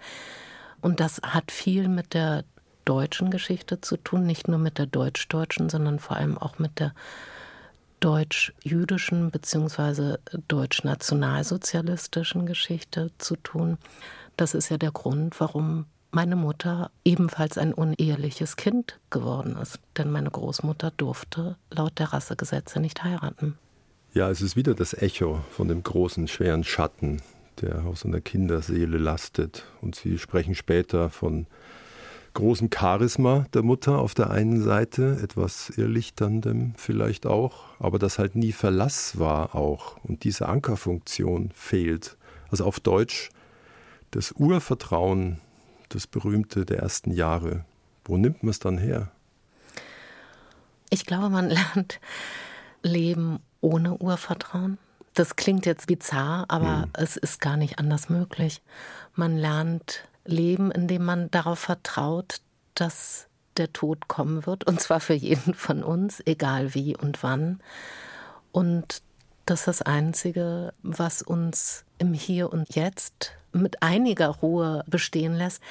[0.82, 2.44] Und das hat viel mit der
[2.86, 6.94] deutschen Geschichte zu tun, nicht nur mit der deutsch-deutschen, sondern vor allem auch mit der
[8.02, 10.18] deutsch-jüdischen bzw.
[10.48, 13.80] deutsch-nationalsozialistischen Geschichte zu tun.
[14.38, 19.80] Das ist ja der Grund, warum meine Mutter ebenfalls ein uneheliches Kind geworden ist.
[19.98, 23.58] Denn meine Großmutter durfte laut der Rassegesetze nicht heiraten.
[24.14, 27.22] Ja, es ist wieder das Echo von dem großen, schweren Schatten,
[27.62, 29.66] der auf so einer Kinderseele lastet.
[29.82, 31.48] Und Sie sprechen später von
[32.34, 38.36] großem Charisma der Mutter auf der einen Seite, etwas Irrlichterndem vielleicht auch, aber das halt
[38.36, 42.16] nie Verlass war auch und diese Ankerfunktion fehlt.
[42.52, 43.30] Also auf Deutsch
[44.12, 45.42] das Urvertrauen,
[45.90, 47.66] das berühmte der ersten Jahre.
[48.06, 49.12] Wo nimmt man es dann her?
[50.90, 52.00] Ich glaube, man lernt
[52.84, 54.78] Leben ohne Urvertrauen.
[55.14, 56.90] Das klingt jetzt bizarr, aber hm.
[56.94, 58.62] es ist gar nicht anders möglich.
[59.16, 62.42] Man lernt leben, indem man darauf vertraut,
[62.76, 67.60] dass der Tod kommen wird, und zwar für jeden von uns, egal wie und wann.
[68.52, 69.02] Und
[69.46, 75.62] dass das Einzige, was uns im Hier und Jetzt mit einiger Ruhe bestehen lässt,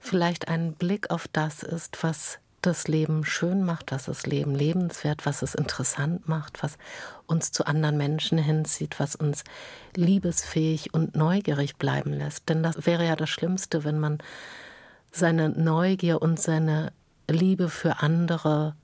[0.00, 5.26] vielleicht ein Blick auf das ist, was das Leben schön macht, was das Leben lebenswert,
[5.26, 6.78] was es interessant macht, was
[7.26, 9.44] uns zu anderen Menschen hinzieht, was uns
[9.94, 12.48] liebesfähig und neugierig bleiben lässt.
[12.48, 14.18] Denn das wäre ja das Schlimmste, wenn man
[15.10, 16.92] seine Neugier und seine
[17.28, 18.74] Liebe für andere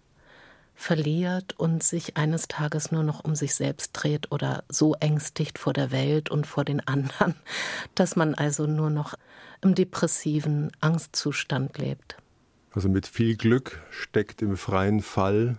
[0.80, 5.74] verliert und sich eines Tages nur noch um sich selbst dreht oder so ängstigt vor
[5.74, 7.34] der Welt und vor den anderen,
[7.94, 9.14] dass man also nur noch
[9.60, 12.16] im depressiven Angstzustand lebt.
[12.72, 15.58] Also mit viel Glück steckt im freien Fall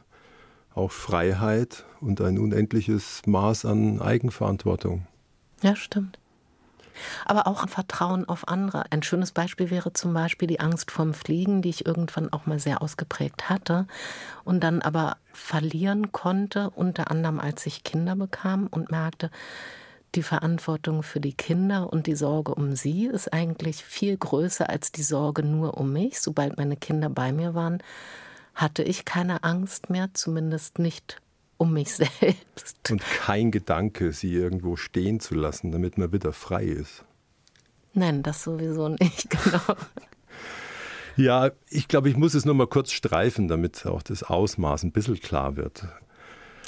[0.73, 5.05] auch Freiheit und ein unendliches Maß an Eigenverantwortung.
[5.61, 6.17] Ja, stimmt.
[7.25, 8.83] Aber auch ein Vertrauen auf andere.
[8.91, 12.59] Ein schönes Beispiel wäre zum Beispiel die Angst vorm Fliegen, die ich irgendwann auch mal
[12.59, 13.87] sehr ausgeprägt hatte
[14.43, 19.31] und dann aber verlieren konnte, unter anderem als ich Kinder bekam und merkte,
[20.15, 24.91] die Verantwortung für die Kinder und die Sorge um sie ist eigentlich viel größer als
[24.91, 26.19] die Sorge nur um mich.
[26.19, 27.81] Sobald meine Kinder bei mir waren,
[28.53, 31.21] hatte ich keine Angst mehr, zumindest nicht
[31.61, 32.89] um mich selbst.
[32.89, 37.05] Und kein Gedanke, sie irgendwo stehen zu lassen, damit man wieder frei ist.
[37.93, 39.77] Nein, das sowieso nicht, genau.
[41.17, 44.91] Ja, ich glaube, ich muss es nur mal kurz streifen, damit auch das Ausmaß ein
[44.91, 45.85] bisschen klar wird.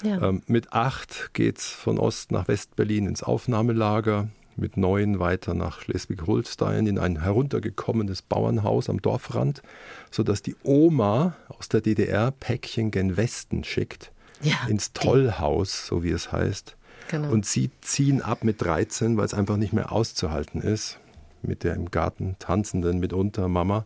[0.04, 0.30] Ja.
[0.30, 4.28] Ähm, mit acht geht es von Ost nach West-Berlin ins Aufnahmelager,
[4.58, 9.64] mit neun weiter nach Schleswig-Holstein in ein heruntergekommenes Bauernhaus am Dorfrand,
[10.12, 14.13] sodass die Oma aus der DDR Päckchen gen Westen schickt,
[14.44, 16.76] ja, ins Tollhaus, so wie es heißt.
[17.10, 17.32] Genau.
[17.32, 21.00] Und sie ziehen ab mit 13, weil es einfach nicht mehr auszuhalten ist,
[21.42, 23.86] mit der im Garten tanzenden mitunter Mama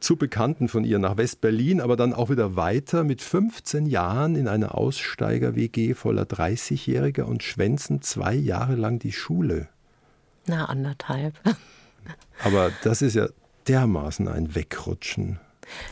[0.00, 4.48] zu Bekannten von ihr nach West-Berlin, aber dann auch wieder weiter mit 15 Jahren in
[4.48, 9.68] eine Aussteiger-WG voller 30-Jähriger und schwänzen zwei Jahre lang die Schule.
[10.46, 11.34] Na, anderthalb.
[12.42, 13.28] aber das ist ja
[13.68, 15.38] dermaßen ein Wegrutschen.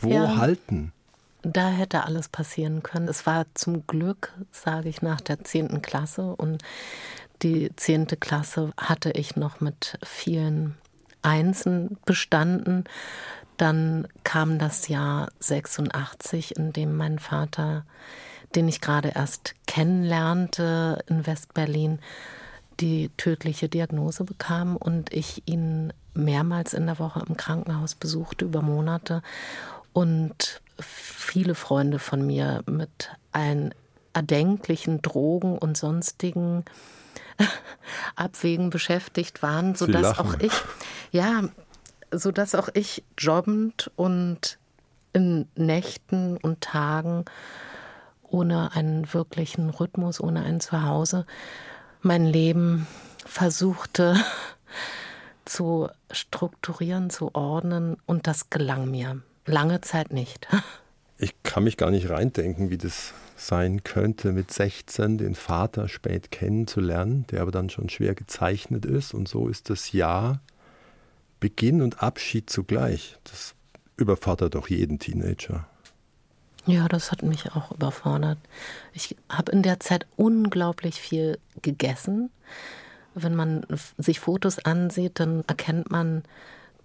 [0.01, 0.91] Wo ja, halten?
[1.41, 3.07] Da hätte alles passieren können.
[3.07, 5.81] Es war zum Glück, sage ich, nach der 10.
[5.81, 6.61] Klasse und
[7.41, 8.07] die 10.
[8.19, 10.77] Klasse hatte ich noch mit vielen
[11.21, 12.85] Einsen bestanden
[13.57, 17.85] Dann kam das Jahr 86, in dem mein Vater,
[18.55, 21.99] den ich gerade erst kennenlernte in Westberlin,
[22.79, 28.61] die tödliche Diagnose bekam und ich ihn mehrmals in der Woche im Krankenhaus besuchte über
[28.61, 29.21] Monate
[29.93, 33.73] und viele Freunde von mir mit allen
[34.13, 36.65] erdenklichen Drogen und sonstigen
[38.15, 40.53] Abwägen beschäftigt waren, sodass auch ich,
[41.11, 41.43] ja,
[42.11, 44.57] sodass auch ich jobbend und
[45.13, 47.25] in Nächten und Tagen
[48.23, 51.25] ohne einen wirklichen Rhythmus, ohne ein Zuhause,
[52.01, 52.87] mein Leben
[53.25, 54.15] versuchte
[55.45, 59.21] zu strukturieren, zu ordnen und das gelang mir.
[59.49, 60.47] Lange Zeit nicht.
[61.21, 66.31] Ich kann mich gar nicht reindenken, wie das sein könnte, mit 16 den Vater spät
[66.31, 69.13] kennenzulernen, der aber dann schon schwer gezeichnet ist.
[69.13, 70.39] Und so ist das Jahr
[71.41, 73.17] Beginn und Abschied zugleich.
[73.25, 73.53] Das
[73.97, 75.67] überfordert doch jeden Teenager.
[76.65, 78.37] Ja, das hat mich auch überfordert.
[78.93, 82.29] Ich habe in der Zeit unglaublich viel gegessen.
[83.13, 83.65] Wenn man
[83.97, 86.23] sich Fotos ansieht, dann erkennt man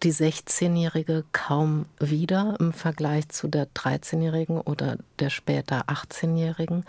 [0.05, 6.85] die 16-Jährige kaum wieder im Vergleich zu der 13-Jährigen oder der später 18-Jährigen.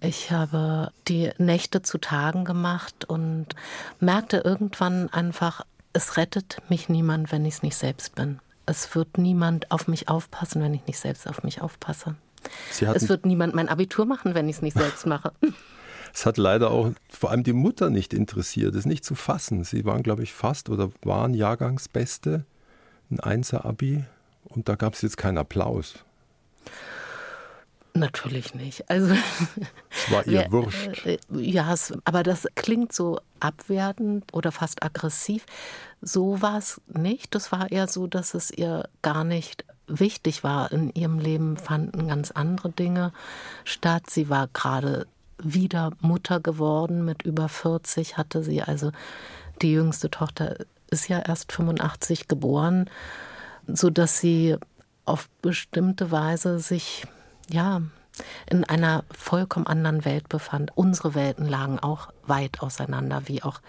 [0.00, 3.46] Ich habe die Nächte zu Tagen gemacht und
[4.00, 8.40] merkte irgendwann einfach, es rettet mich niemand, wenn ich es nicht selbst bin.
[8.66, 12.16] Es wird niemand auf mich aufpassen, wenn ich nicht selbst auf mich aufpasse.
[12.80, 15.32] es wird niemand mein Abitur machen, wenn ich es nicht selbst mache.
[16.12, 19.64] Es hat leider auch vor allem die Mutter nicht interessiert, es nicht zu fassen.
[19.64, 22.44] Sie waren, glaube ich, fast oder waren Jahrgangsbeste,
[23.10, 24.04] ein Einser-Abi
[24.44, 25.94] und da gab es jetzt keinen Applaus.
[27.94, 28.88] Natürlich nicht.
[28.88, 29.14] Also
[29.90, 31.04] es war ihr wir, wurscht.
[31.04, 35.44] Äh, ja, aber das klingt so abwertend oder fast aggressiv.
[36.00, 37.34] So war es nicht.
[37.34, 40.72] Das war eher so, dass es ihr gar nicht wichtig war.
[40.72, 43.12] In ihrem Leben fanden ganz andere Dinge
[43.64, 44.08] statt.
[44.08, 45.06] Sie war gerade
[45.44, 47.04] wieder Mutter geworden.
[47.04, 48.92] Mit über 40 hatte sie also
[49.60, 50.56] die jüngste Tochter
[50.90, 52.90] ist ja erst 85 geboren,
[53.66, 54.56] so dass sie
[55.04, 57.06] auf bestimmte Weise sich
[57.48, 57.80] ja
[58.48, 60.70] in einer vollkommen anderen Welt befand.
[60.76, 63.60] Unsere Welten lagen auch weit auseinander, wie auch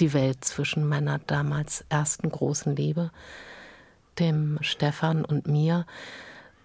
[0.00, 3.10] die Welt zwischen meiner damals ersten großen Liebe,
[4.18, 5.86] dem Stefan und mir.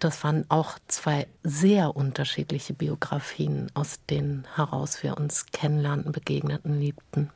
[0.05, 7.31] Das waren auch zwei sehr unterschiedliche Biografien, aus denen heraus wir uns kennenlernten, begegneten, liebten.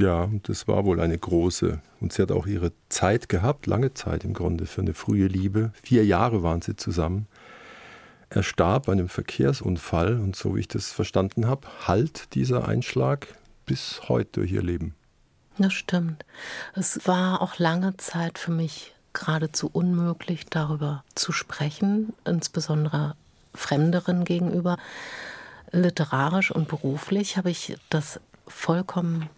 [0.00, 1.78] Ja, das war wohl eine große.
[2.00, 5.72] Und sie hat auch ihre Zeit gehabt, lange Zeit im Grunde, für eine frühe Liebe.
[5.82, 7.26] Vier Jahre waren sie zusammen.
[8.30, 13.26] Er starb bei einem Verkehrsunfall und so wie ich das verstanden habe, halt dieser Einschlag
[13.66, 14.94] bis heute durch ihr Leben.
[15.58, 16.24] Das stimmt.
[16.72, 23.16] Es war auch lange Zeit für mich geradezu unmöglich, darüber zu sprechen, insbesondere
[23.54, 24.76] Fremderen gegenüber.
[25.72, 29.28] Literarisch und beruflich habe ich das vollkommen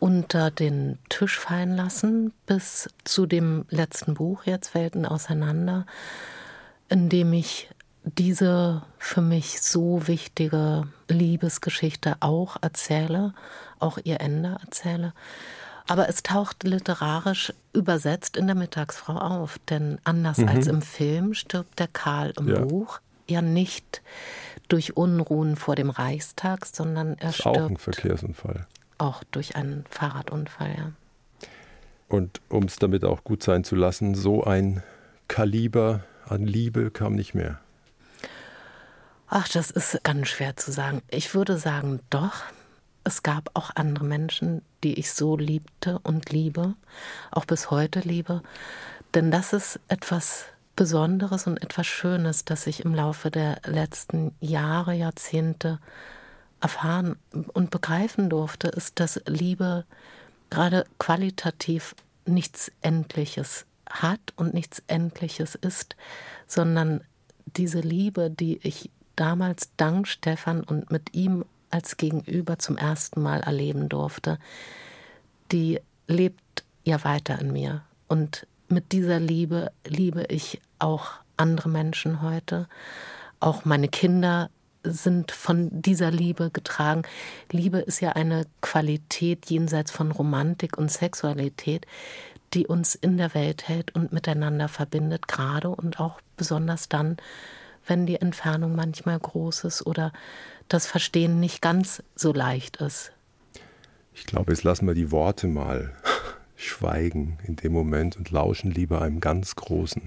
[0.00, 5.86] unter den Tisch fallen lassen, bis zu dem letzten Buch jetzt Welten auseinander,
[6.88, 7.68] in dem ich
[8.04, 13.34] diese für mich so wichtige Liebesgeschichte auch erzähle,
[13.78, 15.12] auch ihr Ende erzähle.
[15.86, 20.48] Aber es taucht literarisch übersetzt in der Mittagsfrau auf, denn anders mhm.
[20.48, 22.60] als im Film stirbt der Karl im ja.
[22.60, 24.02] Buch ja nicht
[24.68, 27.58] durch Unruhen vor dem Reichstag, sondern er stirbt.
[27.58, 28.66] Auch ein Verkehrsunfall.
[28.98, 30.92] Auch durch einen Fahrradunfall, ja.
[32.08, 34.82] Und um es damit auch gut sein zu lassen, so ein
[35.28, 37.60] Kaliber an Liebe kam nicht mehr.
[39.28, 41.02] Ach, das ist ganz schwer zu sagen.
[41.08, 42.42] Ich würde sagen, doch.
[43.06, 46.74] Es gab auch andere Menschen, die ich so liebte und liebe,
[47.30, 48.42] auch bis heute liebe.
[49.14, 54.92] Denn das ist etwas Besonderes und etwas Schönes, das ich im Laufe der letzten Jahre,
[54.92, 55.78] Jahrzehnte
[56.60, 57.14] erfahren
[57.52, 59.84] und begreifen durfte, ist, dass Liebe
[60.50, 65.94] gerade qualitativ nichts Endliches hat und nichts Endliches ist,
[66.48, 67.02] sondern
[67.56, 73.40] diese Liebe, die ich damals dank Stefan und mit ihm als Gegenüber zum ersten Mal
[73.40, 74.38] erleben durfte,
[75.52, 77.82] die lebt ja weiter in mir.
[78.08, 82.68] Und mit dieser Liebe liebe ich auch andere Menschen heute.
[83.40, 84.50] Auch meine Kinder
[84.82, 87.02] sind von dieser Liebe getragen.
[87.50, 91.86] Liebe ist ja eine Qualität jenseits von Romantik und Sexualität,
[92.54, 97.16] die uns in der Welt hält und miteinander verbindet, gerade und auch besonders dann,
[97.86, 100.12] wenn die Entfernung manchmal groß ist oder
[100.68, 103.12] das Verstehen nicht ganz so leicht ist.
[104.14, 105.92] Ich glaube, jetzt lassen wir die Worte mal
[106.56, 110.02] schweigen in dem Moment und lauschen lieber einem ganz Großen,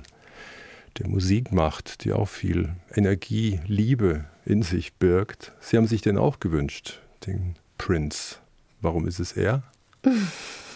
[0.97, 5.53] der Musik macht, die auch viel Energie, Liebe in sich birgt.
[5.59, 8.37] Sie haben sich den auch gewünscht, den Prince.
[8.81, 9.63] Warum ist es er?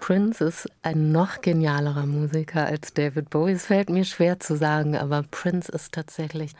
[0.00, 3.52] Prince ist ein noch genialerer Musiker als David Bowie.
[3.52, 6.54] Es fällt mir schwer zu sagen, aber Prince ist tatsächlich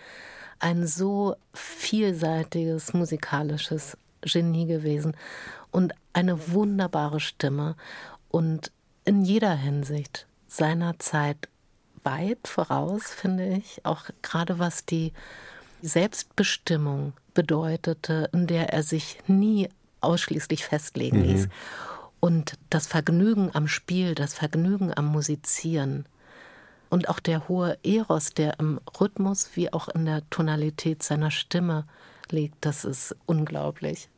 [0.59, 5.17] ein so vielseitiges musikalisches Genie gewesen
[5.71, 7.75] und eine wunderbare Stimme
[8.31, 8.71] und
[9.05, 11.49] in jeder Hinsicht seiner Zeit
[12.05, 15.13] weit voraus, finde ich, auch gerade was die
[15.83, 19.69] Selbstbestimmung bedeutete, in der er sich nie
[20.01, 21.51] ausschließlich festlegen mhm.
[22.25, 26.07] Und das Vergnügen am Spiel, das Vergnügen am Musizieren
[26.89, 31.85] und auch der hohe Eros, der im Rhythmus wie auch in der Tonalität seiner Stimme
[32.31, 34.09] liegt, das ist unglaublich.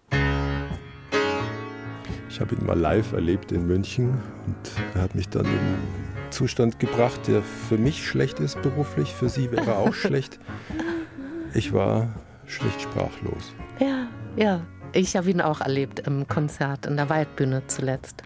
[2.29, 4.57] Ich habe ihn mal live erlebt in München und
[4.95, 9.31] er hat mich dann in einen Zustand gebracht, der für mich schlecht ist beruflich, für
[9.31, 10.39] sie wäre auch schlecht.
[11.55, 12.13] Ich war
[12.45, 13.55] schlicht sprachlos.
[13.81, 14.61] Ja, ja.
[14.97, 18.23] Ich habe ihn auch erlebt im Konzert in der Waldbühne zuletzt.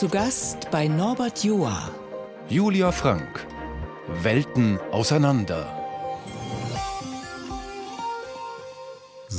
[0.00, 1.90] Zu Gast bei Norbert Joa.
[2.48, 3.46] Julia Frank.
[4.22, 5.79] Welten auseinander.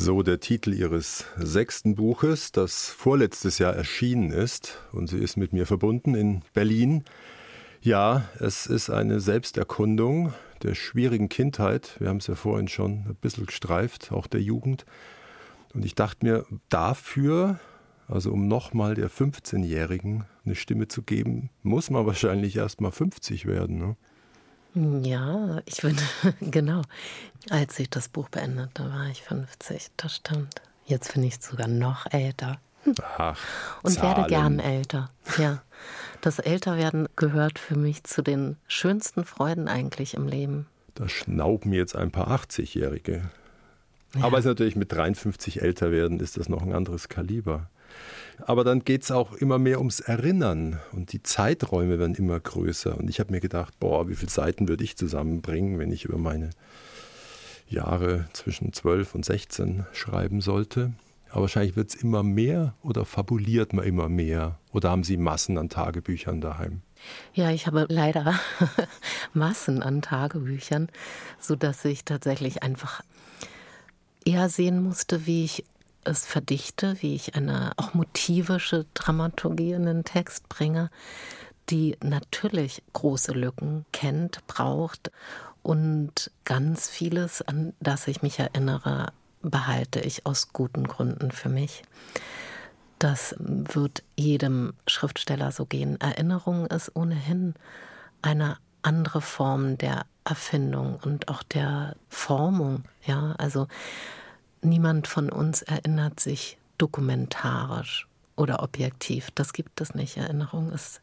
[0.03, 4.79] So der Titel ihres sechsten Buches, das vorletztes Jahr erschienen ist.
[4.91, 7.03] Und sie ist mit mir verbunden in Berlin.
[7.81, 10.33] Ja, es ist eine Selbsterkundung
[10.63, 11.97] der schwierigen Kindheit.
[11.99, 14.87] Wir haben es ja vorhin schon ein bisschen gestreift, auch der Jugend.
[15.75, 17.59] Und ich dachte mir, dafür
[18.11, 23.45] also um nochmal der 15-Jährigen eine Stimme zu geben, muss man wahrscheinlich erst mal 50
[23.45, 23.77] werden.
[23.77, 23.95] Ne?
[24.73, 25.97] Ja, ich bin,
[26.41, 26.81] genau.
[27.49, 30.61] Als ich das Buch beendete, war ich 50, das stimmt.
[30.85, 32.59] Jetzt bin ich sogar noch älter.
[33.17, 33.37] Ach,
[33.83, 34.17] Und Zahlen.
[34.17, 35.11] werde gern älter.
[35.37, 35.61] Ja.
[36.21, 40.67] Das Älterwerden gehört für mich zu den schönsten Freuden eigentlich im Leben.
[40.95, 43.29] Da schnauben jetzt ein paar 80-Jährige.
[44.15, 44.23] Ja.
[44.23, 47.69] Aber es ist natürlich mit 53 älter werden, ist das noch ein anderes Kaliber.
[48.45, 52.97] Aber dann geht es auch immer mehr ums Erinnern und die Zeiträume werden immer größer.
[52.97, 56.17] Und ich habe mir gedacht, boah, wie viele Seiten würde ich zusammenbringen, wenn ich über
[56.17, 56.49] meine
[57.69, 60.93] Jahre zwischen 12 und 16 schreiben sollte.
[61.29, 64.59] Aber wahrscheinlich wird es immer mehr oder fabuliert man immer mehr?
[64.73, 66.81] Oder haben Sie Massen an Tagebüchern daheim?
[67.33, 68.35] Ja, ich habe leider
[69.33, 70.89] Massen an Tagebüchern,
[71.39, 73.01] sodass ich tatsächlich einfach
[74.25, 75.63] eher sehen musste, wie ich
[76.03, 80.89] es verdichte, wie ich eine auch motivische Dramaturgie in den Text bringe,
[81.69, 85.11] die natürlich große Lücken kennt, braucht
[85.63, 91.83] und ganz vieles, an das ich mich erinnere, behalte ich aus guten Gründen für mich.
[92.99, 95.99] Das wird jedem Schriftsteller so gehen.
[95.99, 97.55] Erinnerung ist ohnehin
[98.21, 102.83] eine andere Form der Erfindung und auch der Formung.
[103.03, 103.67] Ja, also
[104.61, 109.29] niemand von uns erinnert sich dokumentarisch oder objektiv.
[109.35, 110.17] Das gibt es nicht.
[110.17, 111.01] Erinnerung ist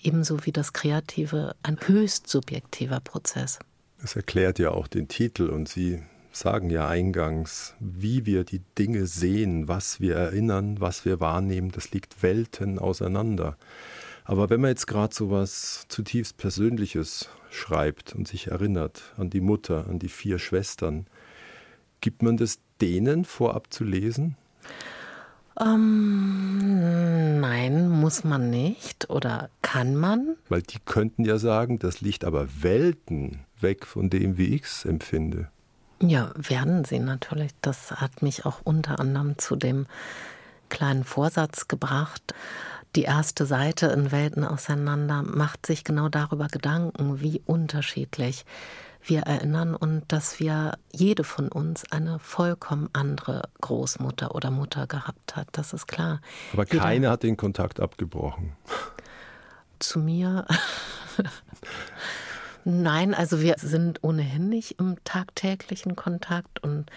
[0.00, 3.58] ebenso wie das Kreative ein höchst subjektiver Prozess.
[4.02, 9.06] Es erklärt ja auch den Titel und Sie sagen ja eingangs, wie wir die Dinge
[9.06, 13.56] sehen, was wir erinnern, was wir wahrnehmen, das liegt Welten auseinander.
[14.24, 19.40] Aber wenn man jetzt gerade so was zutiefst Persönliches schreibt und sich erinnert an die
[19.40, 21.06] Mutter, an die vier Schwestern,
[22.00, 24.36] gibt man das denen vorab zu lesen?
[25.60, 30.36] Ähm, nein, muss man nicht oder kann man?
[30.48, 34.84] Weil die könnten ja sagen, das liegt aber Welten weg von dem, wie ich es
[34.84, 35.48] empfinde.
[36.00, 37.50] Ja, werden sie natürlich.
[37.60, 39.86] Das hat mich auch unter anderem zu dem
[40.68, 42.34] kleinen Vorsatz gebracht.
[42.94, 48.44] Die erste Seite in Welten auseinander macht sich genau darüber Gedanken, wie unterschiedlich
[49.08, 55.36] wir erinnern und dass wir jede von uns eine vollkommen andere Großmutter oder Mutter gehabt
[55.36, 55.48] hat.
[55.52, 56.20] Das ist klar.
[56.52, 58.52] Aber Jeder keine hat den Kontakt abgebrochen.
[59.78, 60.46] Zu mir.
[62.64, 66.90] Nein, also wir sind ohnehin nicht im tagtäglichen Kontakt und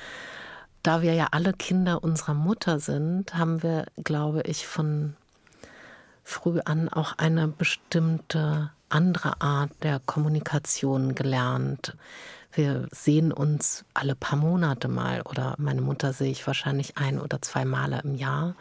[0.84, 5.16] da wir ja alle Kinder unserer Mutter sind, haben wir, glaube ich, von
[6.24, 11.96] früh an auch eine bestimmte andere Art der Kommunikation gelernt.
[12.54, 17.42] Wir sehen uns alle paar Monate mal oder meine Mutter sehe ich wahrscheinlich ein oder
[17.42, 18.56] zwei Male im Jahr,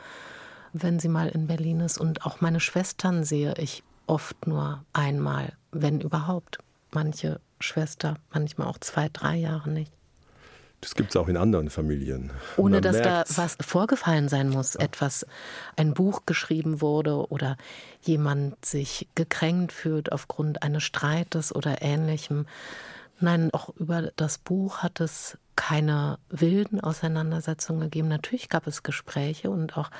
[0.72, 1.98] wenn sie mal in Berlin ist.
[1.98, 6.58] Und auch meine Schwestern sehe ich oft nur einmal, wenn überhaupt.
[6.92, 9.92] Manche Schwester manchmal auch zwei, drei Jahre nicht.
[10.80, 12.30] Das gibt es auch in anderen Familien.
[12.56, 13.34] Ohne dass merkt's.
[13.34, 14.80] da was vorgefallen sein muss, ja.
[14.80, 15.26] etwas,
[15.76, 17.56] ein Buch geschrieben wurde oder
[18.00, 22.46] jemand sich gekränkt fühlt aufgrund eines Streites oder ähnlichem.
[23.20, 28.08] Nein, auch über das Buch hat es keine wilden Auseinandersetzungen gegeben.
[28.08, 29.90] Natürlich gab es Gespräche und auch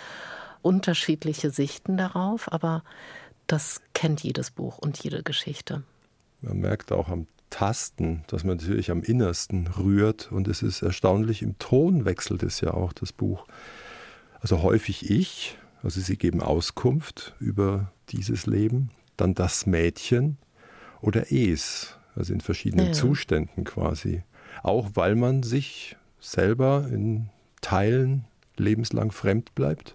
[0.62, 2.83] unterschiedliche Sichten darauf, aber
[3.47, 5.83] das kennt jedes Buch und jede Geschichte.
[6.41, 10.32] Man merkt auch am Tasten, dass man natürlich am Innersten rührt.
[10.32, 13.46] Und es ist erstaunlich, im Ton wechselt es ja auch, das Buch.
[14.40, 20.38] Also häufig ich, also sie geben Auskunft über dieses Leben, dann das Mädchen
[21.03, 22.92] oder es, also in verschiedenen ja.
[22.92, 24.22] Zuständen quasi.
[24.62, 27.28] Auch weil man sich selber in
[27.61, 28.24] Teilen
[28.57, 29.94] lebenslang fremd bleibt?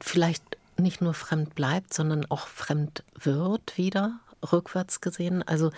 [0.00, 0.42] Vielleicht
[0.78, 4.20] nicht nur fremd bleibt, sondern auch fremd wird wieder
[4.52, 5.42] rückwärts gesehen.
[5.46, 5.70] Also,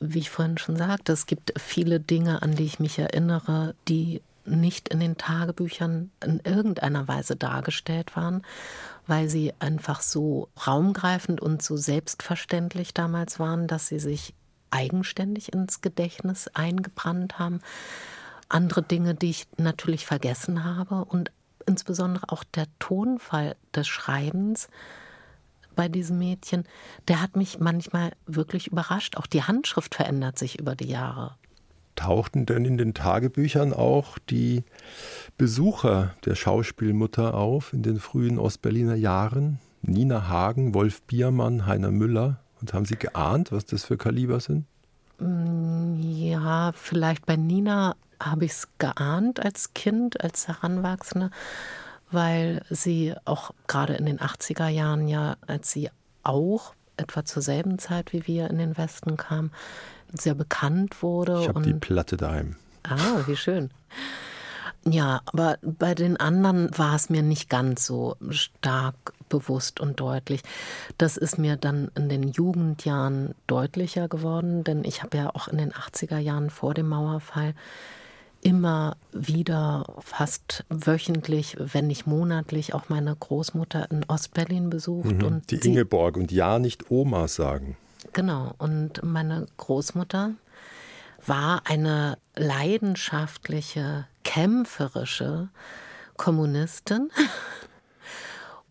[0.00, 4.22] wie ich vorhin schon sagte, es gibt viele Dinge, an die ich mich erinnere, die
[4.44, 8.42] nicht in den Tagebüchern in irgendeiner Weise dargestellt waren,
[9.06, 14.34] weil sie einfach so raumgreifend und so selbstverständlich damals waren, dass sie sich
[14.70, 17.60] eigenständig ins Gedächtnis eingebrannt haben.
[18.48, 21.30] Andere Dinge, die ich natürlich vergessen habe und
[21.66, 24.68] insbesondere auch der Tonfall des Schreibens
[25.78, 26.64] bei diesem Mädchen,
[27.06, 29.16] der hat mich manchmal wirklich überrascht.
[29.16, 31.36] Auch die Handschrift verändert sich über die Jahre.
[31.94, 34.64] Tauchten denn in den Tagebüchern auch die
[35.36, 39.60] Besucher der Schauspielmutter auf in den frühen Ostberliner Jahren?
[39.82, 42.40] Nina Hagen, Wolf Biermann, Heiner Müller.
[42.60, 44.66] Und haben Sie geahnt, was das für Kaliber sind?
[45.20, 51.30] Mm, ja, vielleicht bei Nina habe ich es geahnt als Kind, als Heranwachsende
[52.10, 55.90] weil sie auch gerade in den 80er Jahren ja, als sie
[56.22, 59.50] auch etwa zur selben Zeit wie wir in den Westen kam,
[60.12, 61.40] sehr bekannt wurde.
[61.42, 62.56] Ich habe die Platte daheim.
[62.82, 63.70] Ah, wie schön.
[64.84, 68.94] Ja, aber bei den anderen war es mir nicht ganz so stark
[69.28, 70.42] bewusst und deutlich.
[70.96, 75.58] Das ist mir dann in den Jugendjahren deutlicher geworden, denn ich habe ja auch in
[75.58, 77.54] den 80er Jahren vor dem Mauerfall
[78.42, 85.16] immer wieder fast wöchentlich, wenn nicht monatlich, auch meine Großmutter in Ostberlin besucht.
[85.16, 87.76] Mhm, und die Ingeborg und ja nicht Oma sagen.
[88.12, 90.32] Genau, und meine Großmutter
[91.26, 95.48] war eine leidenschaftliche, kämpferische
[96.16, 97.10] Kommunistin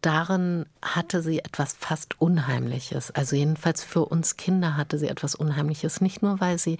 [0.08, 3.12] darin hatte sie etwas fast Unheimliches.
[3.12, 6.00] Also jedenfalls für uns Kinder hatte sie etwas Unheimliches.
[6.00, 6.78] Nicht nur, weil sie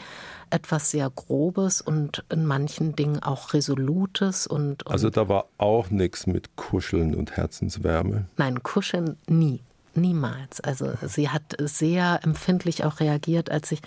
[0.50, 4.84] etwas sehr Grobes und in manchen Dingen auch Resolutes und.
[4.84, 8.26] und also da war auch nichts mit Kuscheln und Herzenswärme.
[8.38, 9.62] Nein, Kuscheln nie.
[9.94, 10.62] Niemals.
[10.62, 13.82] Also sie hat sehr empfindlich auch reagiert, als ich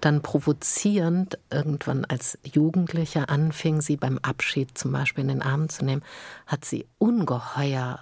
[0.00, 5.84] dann provozierend irgendwann als Jugendlicher anfing, sie beim Abschied zum Beispiel in den Arm zu
[5.84, 6.02] nehmen,
[6.46, 7.98] hat sie ungeheuer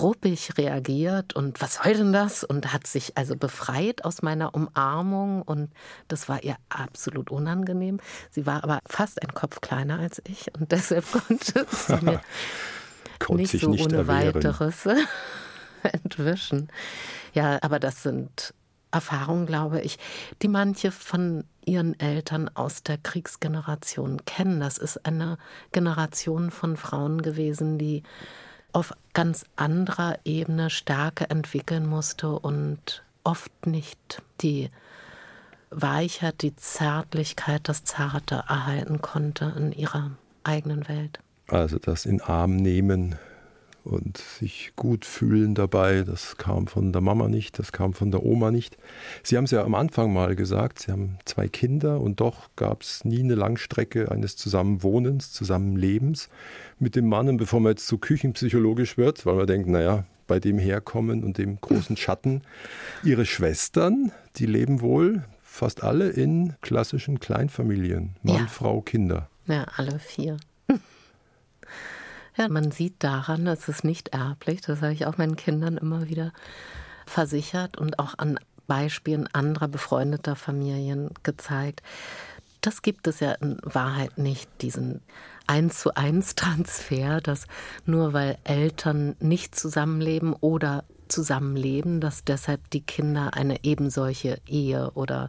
[0.00, 2.44] ruppig reagiert und was soll denn das?
[2.44, 5.70] Und hat sich also befreit aus meiner Umarmung und
[6.08, 8.00] das war ihr absolut unangenehm.
[8.30, 12.20] Sie war aber fast ein Kopf kleiner als ich und deshalb konnte sie mir
[13.30, 14.34] nicht so nicht ohne erwehren.
[14.34, 14.88] weiteres
[15.82, 16.68] entwischen.
[17.34, 18.54] Ja, aber das sind
[18.90, 19.98] Erfahrungen, glaube ich,
[20.42, 24.60] die manche von ihren Eltern aus der Kriegsgeneration kennen.
[24.60, 25.38] Das ist eine
[25.72, 28.02] Generation von Frauen gewesen, die
[28.72, 34.70] auf ganz anderer Ebene Stärke entwickeln musste und oft nicht die
[35.70, 40.12] Weichheit, die Zärtlichkeit, das Zarte erhalten konnte in ihrer
[40.44, 41.18] eigenen Welt.
[41.48, 43.16] Also das in Arm nehmen
[43.84, 46.02] und sich gut fühlen dabei.
[46.02, 48.76] Das kam von der Mama nicht, das kam von der Oma nicht.
[49.22, 52.82] Sie haben es ja am Anfang mal gesagt, Sie haben zwei Kinder und doch gab
[52.82, 56.28] es nie eine Langstrecke eines Zusammenwohnens, Zusammenlebens
[56.78, 57.28] mit dem Mann.
[57.28, 61.38] Und bevor man jetzt zu küchenpsychologisch wird, weil man denkt, naja, bei dem Herkommen und
[61.38, 62.42] dem großen Schatten.
[63.04, 68.16] Ihre Schwestern, die leben wohl fast alle in klassischen Kleinfamilien.
[68.22, 68.46] Mann, ja.
[68.46, 69.28] Frau, Kinder.
[69.46, 70.38] Ja, alle vier.
[72.36, 76.08] Ja, man sieht daran, dass es nicht erblich, das habe ich auch meinen Kindern immer
[76.08, 76.32] wieder
[77.06, 81.82] versichert und auch an Beispielen anderer befreundeter Familien gezeigt.
[82.62, 85.02] Das gibt es ja in Wahrheit nicht, diesen
[85.46, 87.46] eins zu eins Transfer, dass
[87.84, 95.28] nur weil Eltern nicht zusammenleben oder zusammenleben, dass deshalb die Kinder eine ebensolche Ehe oder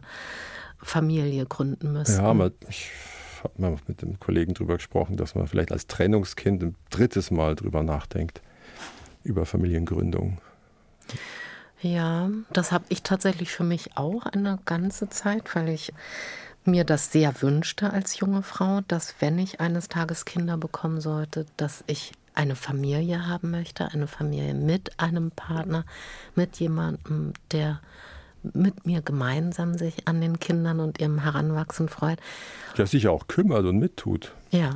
[0.78, 2.22] Familie gründen müssen.
[2.22, 2.90] Ja, aber ich
[3.44, 7.54] habe mal mit dem Kollegen darüber gesprochen, dass man vielleicht als Trennungskind ein drittes Mal
[7.54, 8.42] drüber nachdenkt,
[9.22, 10.38] über Familiengründung.
[11.80, 15.92] Ja, das habe ich tatsächlich für mich auch eine ganze Zeit, weil ich
[16.64, 21.44] mir das sehr wünschte als junge Frau, dass wenn ich eines Tages Kinder bekommen sollte,
[21.58, 25.84] dass ich eine Familie haben möchte, eine Familie mit einem Partner,
[26.34, 27.80] mit jemandem, der
[28.52, 32.18] mit mir gemeinsam sich an den Kindern und ihrem Heranwachsen freut.
[32.76, 34.32] Der sich auch kümmert und mittut.
[34.50, 34.74] Ja,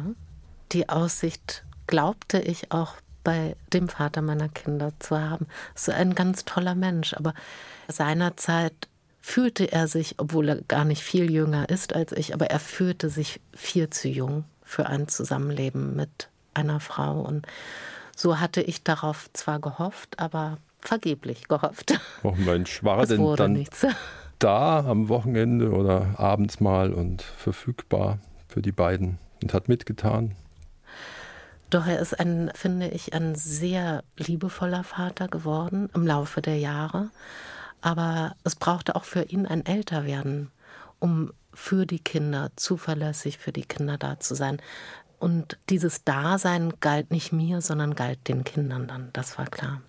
[0.73, 2.95] die Aussicht glaubte ich auch
[3.25, 5.47] bei dem Vater meiner Kinder zu haben.
[5.75, 7.35] So ein ganz toller Mensch, aber
[7.89, 8.89] seinerzeit
[9.21, 13.11] fühlte er sich, obwohl er gar nicht viel jünger ist als ich, aber er fühlte
[13.11, 17.21] sich viel zu jung für ein Zusammenleben mit einer Frau.
[17.21, 17.47] Und
[18.17, 20.59] so hatte ich darauf zwar gehofft, aber
[20.89, 21.99] vergeblich gehofft.
[22.23, 23.87] Oh Mensch, war er denn dann nichts.
[24.39, 28.19] da am Wochenende oder abends mal und verfügbar
[28.49, 30.35] für die beiden und hat mitgetan?
[31.71, 37.11] Doch er ist ein, finde ich, ein sehr liebevoller Vater geworden im Laufe der Jahre.
[37.81, 40.51] Aber es brauchte auch für ihn ein Älterwerden,
[40.99, 44.63] um für die Kinder zuverlässig für die Kinder da zu sein.
[45.19, 49.11] Und dieses Dasein galt nicht mir, sondern galt den Kindern dann.
[49.13, 49.83] Das war klar.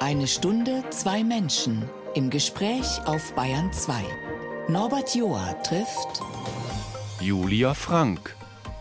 [0.00, 4.02] Eine Stunde, zwei Menschen im Gespräch auf Bayern 2.
[4.68, 6.22] Norbert Joa trifft
[7.20, 8.36] Julia Frank,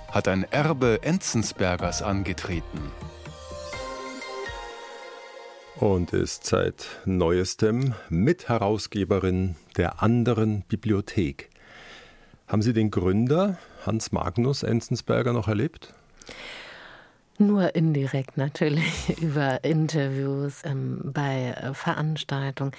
[0.09, 2.91] hat ein Erbe Enzensbergers angetreten
[5.82, 11.49] und ist seit neuestem Mitherausgeberin der anderen Bibliothek.
[12.47, 15.93] Haben Sie den Gründer Hans Magnus Enzensberger noch erlebt?
[17.42, 22.72] Nur indirekt natürlich über Interviews ähm, bei äh, Veranstaltungen.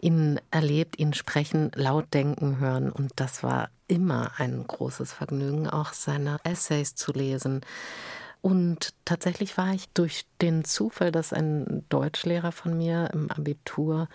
[0.00, 5.92] Ihn erlebt, ihn sprechen, laut denken hören und das war immer ein großes Vergnügen, auch
[5.92, 7.60] seine Essays zu lesen.
[8.40, 14.08] Und tatsächlich war ich durch den Zufall, dass ein Deutschlehrer von mir im Abitur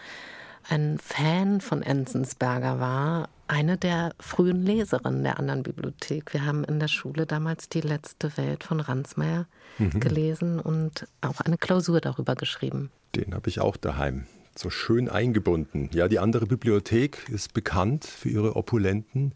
[0.67, 6.33] ein Fan von Enzensberger war, eine der frühen Leserinnen der anderen Bibliothek.
[6.33, 9.99] Wir haben in der Schule damals die letzte Welt von Ransmayr mhm.
[9.99, 12.91] gelesen und auch eine Klausur darüber geschrieben.
[13.15, 14.25] Den habe ich auch daheim.
[14.55, 15.89] So schön eingebunden.
[15.93, 19.33] Ja, die andere Bibliothek ist bekannt für ihre opulenten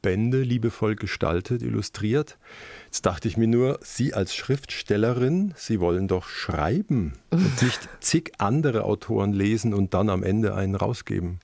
[0.00, 2.38] Bände, liebevoll gestaltet, illustriert.
[2.86, 8.32] Jetzt dachte ich mir nur, Sie als Schriftstellerin, Sie wollen doch schreiben und nicht zig
[8.38, 11.40] andere Autoren lesen und dann am Ende einen rausgeben.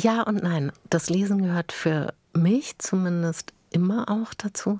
[0.00, 0.70] Ja und nein.
[0.90, 4.78] Das Lesen gehört für mich zumindest immer auch dazu.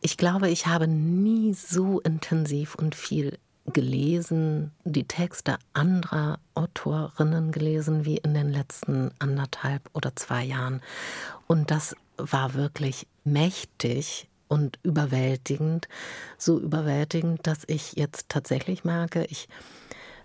[0.00, 8.06] Ich glaube, ich habe nie so intensiv und viel gelesen, die Texte anderer Autorinnen gelesen
[8.06, 10.80] wie in den letzten anderthalb oder zwei Jahren.
[11.46, 15.88] Und das war wirklich mächtig und überwältigend.
[16.38, 19.46] So überwältigend, dass ich jetzt tatsächlich merke, ich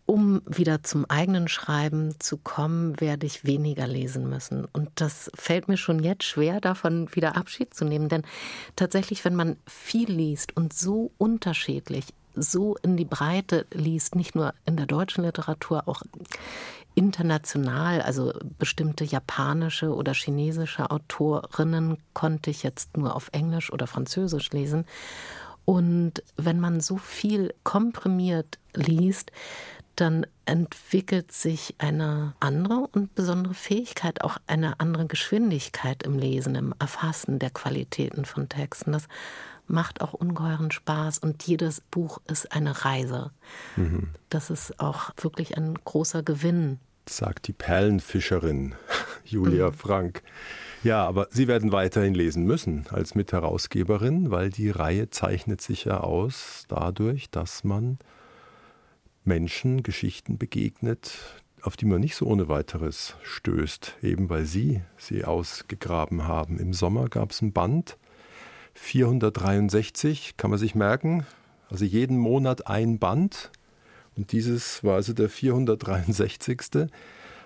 [0.09, 4.65] um wieder zum eigenen Schreiben zu kommen, werde ich weniger lesen müssen.
[4.65, 8.09] Und das fällt mir schon jetzt schwer, davon wieder Abschied zu nehmen.
[8.09, 8.23] Denn
[8.75, 14.55] tatsächlich, wenn man viel liest und so unterschiedlich, so in die Breite liest, nicht nur
[14.65, 16.01] in der deutschen Literatur, auch
[16.95, 24.49] international, also bestimmte japanische oder chinesische Autorinnen konnte ich jetzt nur auf Englisch oder Französisch
[24.53, 24.85] lesen.
[25.65, 29.31] Und wenn man so viel komprimiert liest,
[29.99, 36.73] dann entwickelt sich eine andere und besondere Fähigkeit, auch eine andere Geschwindigkeit im Lesen, im
[36.79, 38.91] Erfassen der Qualitäten von Texten.
[38.91, 39.07] Das
[39.67, 43.31] macht auch ungeheuren Spaß und jedes Buch ist eine Reise.
[43.75, 44.09] Mhm.
[44.29, 46.79] Das ist auch wirklich ein großer Gewinn.
[47.07, 48.75] Sagt die Perlenfischerin
[49.25, 49.73] Julia mhm.
[49.73, 50.23] Frank.
[50.83, 55.99] Ja, aber Sie werden weiterhin lesen müssen als Mitherausgeberin, weil die Reihe zeichnet sich ja
[55.99, 57.99] aus dadurch, dass man
[59.23, 61.17] Menschen, Geschichten begegnet,
[61.61, 66.59] auf die man nicht so ohne weiteres stößt, eben weil Sie sie ausgegraben haben.
[66.59, 67.97] Im Sommer gab es ein Band,
[68.73, 71.25] 463, kann man sich merken,
[71.69, 73.51] also jeden Monat ein Band.
[74.15, 76.89] Und dieses war also der 463.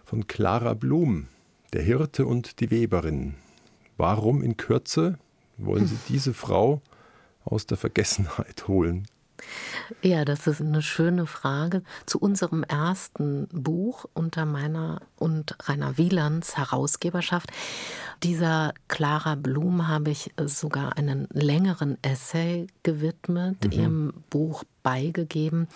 [0.06, 1.28] von Clara Blum,
[1.74, 3.36] Der Hirte und die Weberin.
[3.98, 5.18] Warum in Kürze
[5.58, 6.82] wollen Sie diese Frau
[7.44, 9.08] aus der Vergessenheit holen?
[10.02, 11.84] Ja, das ist eine schöne Frage.
[12.06, 17.50] Zu unserem ersten Buch unter meiner und Rainer Wielands Herausgeberschaft,
[18.22, 23.72] dieser Clara Blum, habe ich sogar einen längeren Essay gewidmet, mhm.
[23.72, 25.68] ihrem Buch beigegeben.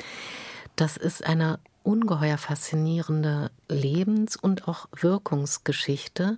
[0.75, 6.37] Das ist eine ungeheuer faszinierende Lebens- und auch Wirkungsgeschichte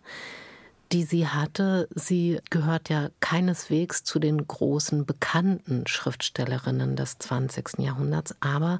[0.91, 1.87] die sie hatte.
[1.93, 7.79] Sie gehört ja keineswegs zu den großen bekannten Schriftstellerinnen des 20.
[7.79, 8.79] Jahrhunderts, aber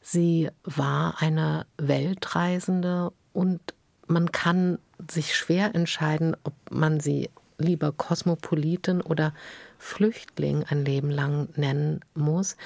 [0.00, 3.60] sie war eine Weltreisende und
[4.06, 4.78] man kann
[5.10, 9.32] sich schwer entscheiden, ob man sie lieber Kosmopolitin oder
[9.78, 12.56] Flüchtling ein Leben lang nennen muss.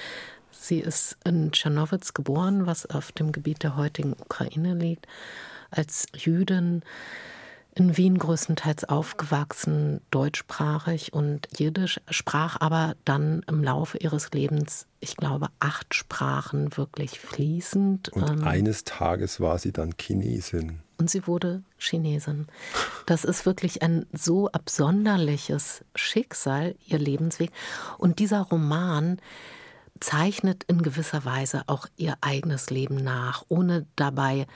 [0.51, 5.07] Sie ist in Tschernowitz geboren, was auf dem Gebiet der heutigen Ukraine liegt,
[5.69, 6.81] als Jüdin
[7.77, 15.15] in Wien größtenteils aufgewachsen, deutschsprachig und jiddisch, sprach aber dann im Laufe ihres Lebens, ich
[15.15, 18.09] glaube, acht Sprachen wirklich fließend.
[18.09, 20.79] Und ähm, eines Tages war sie dann Chinesin.
[20.97, 22.47] Und sie wurde Chinesin.
[23.05, 27.51] Das ist wirklich ein so absonderliches Schicksal, ihr Lebensweg.
[27.99, 29.19] Und dieser Roman
[29.99, 34.47] zeichnet in gewisser Weise auch ihr eigenes Leben nach, ohne dabei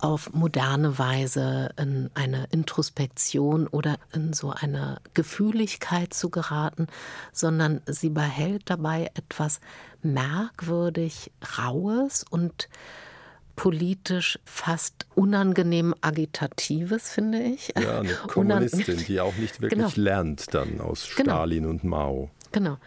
[0.00, 6.86] auf moderne Weise in eine Introspektion oder in so eine Gefühligkeit zu geraten,
[7.32, 9.60] sondern sie behält dabei etwas
[10.02, 12.68] merkwürdig Raues und
[13.56, 17.74] politisch fast unangenehm Agitatives, finde ich.
[17.78, 19.92] Ja, eine Kommunistin, die auch nicht wirklich genau.
[19.96, 21.34] lernt dann aus genau.
[21.34, 21.70] Stalin genau.
[21.70, 22.30] und Mao.
[22.52, 22.78] Genau.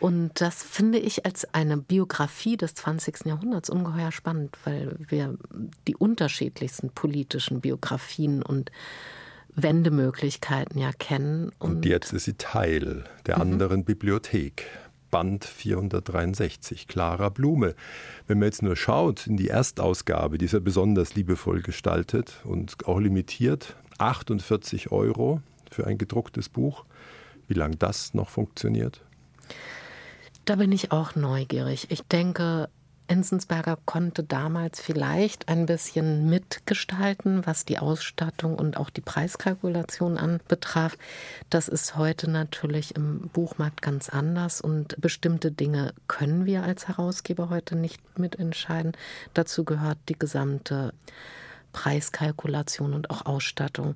[0.00, 3.26] Und das finde ich als eine Biografie des 20.
[3.26, 5.36] Jahrhunderts ungeheuer spannend, weil wir
[5.86, 8.70] die unterschiedlichsten politischen Biografien und
[9.54, 11.50] Wendemöglichkeiten ja kennen.
[11.58, 13.42] Und, und jetzt ist sie Teil der mhm.
[13.42, 14.66] anderen Bibliothek.
[15.10, 17.74] Band 463, Clara Blume.
[18.26, 22.86] Wenn man jetzt nur schaut in die Erstausgabe, die ist ja besonders liebevoll gestaltet und
[22.86, 25.40] auch limitiert, 48 Euro
[25.70, 26.84] für ein gedrucktes Buch.
[27.46, 29.02] Wie lange das noch funktioniert?
[30.48, 31.88] Da bin ich auch neugierig.
[31.90, 32.70] Ich denke,
[33.06, 40.96] Enzensberger konnte damals vielleicht ein bisschen mitgestalten, was die Ausstattung und auch die Preiskalkulation anbetraf.
[41.50, 47.50] Das ist heute natürlich im Buchmarkt ganz anders und bestimmte Dinge können wir als Herausgeber
[47.50, 48.92] heute nicht mitentscheiden.
[49.34, 50.94] Dazu gehört die gesamte
[51.72, 53.94] Preiskalkulation und auch Ausstattung.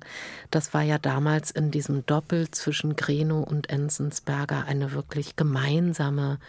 [0.51, 6.39] Das war ja damals in diesem Doppel zwischen Greno und Enzensberger eine wirklich gemeinsame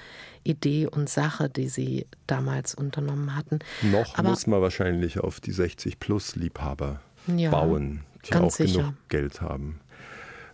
[0.44, 3.60] Idee und Sache, die sie damals unternommen hatten.
[3.82, 7.00] Noch Aber, muss man wahrscheinlich auf die 60-Plus-Liebhaber
[7.34, 8.80] ja, bauen, die auch sicher.
[8.80, 9.80] genug Geld haben.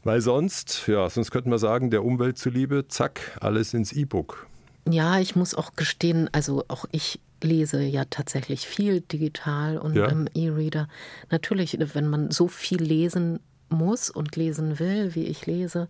[0.03, 4.47] Weil sonst, ja, sonst könnte man sagen, der Umwelt zuliebe, zack, alles ins E-Book.
[4.91, 10.07] Ja, ich muss auch gestehen, also auch ich lese ja tatsächlich viel digital und ja.
[10.07, 10.89] im E-Reader.
[11.31, 15.89] Natürlich, wenn man so viel lesen muss und lesen will, wie ich lese,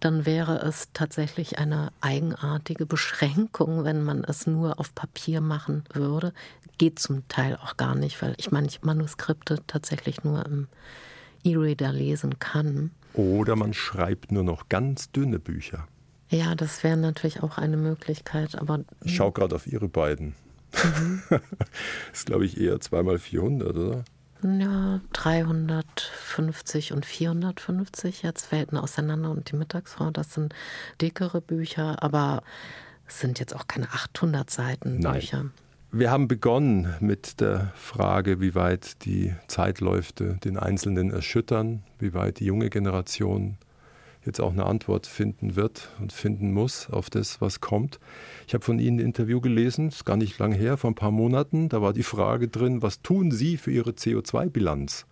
[0.00, 6.32] dann wäre es tatsächlich eine eigenartige Beschränkung, wenn man es nur auf Papier machen würde.
[6.78, 10.68] Geht zum Teil auch gar nicht, weil ich manche Manuskripte tatsächlich nur im
[11.44, 12.90] E-Reader lesen kann.
[13.14, 15.86] Oder man schreibt nur noch ganz dünne Bücher.
[16.34, 18.80] Ja, das wäre natürlich auch eine Möglichkeit, aber.
[19.04, 20.34] Ich schaue gerade auf Ihre beiden.
[20.82, 21.22] Mhm.
[21.30, 21.40] das
[22.12, 24.04] ist, glaube ich, eher zweimal 400, oder?
[24.42, 30.54] Ja, 350 und 450 jetzt Welten auseinander und die Mittagsfrau, das sind
[31.00, 32.42] dickere Bücher, aber
[33.06, 35.46] es sind jetzt auch keine 800 Seiten Bücher.
[35.92, 40.12] Wir haben begonnen mit der Frage, wie weit die Zeitläufe
[40.42, 43.56] den Einzelnen erschüttern, wie weit die junge Generation
[44.26, 47.98] jetzt auch eine Antwort finden wird und finden muss auf das, was kommt.
[48.46, 51.10] Ich habe von Ihnen ein Interview gelesen, ist gar nicht lange her, vor ein paar
[51.10, 51.68] Monaten.
[51.68, 55.06] Da war die Frage drin, was tun Sie für Ihre CO2-Bilanz?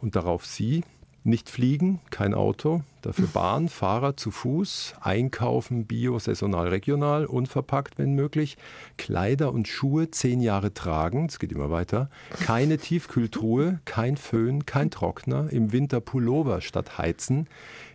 [0.00, 0.82] Und darauf Sie,
[1.24, 8.14] Nicht fliegen, kein Auto, dafür Bahn, Fahrrad zu Fuß, einkaufen, bio, saisonal, regional, unverpackt, wenn
[8.16, 8.56] möglich,
[8.98, 12.10] Kleider und Schuhe zehn Jahre tragen, es geht immer weiter,
[12.44, 17.46] keine Tiefkühltruhe, kein Föhn, kein Trockner, im Winter Pullover statt Heizen,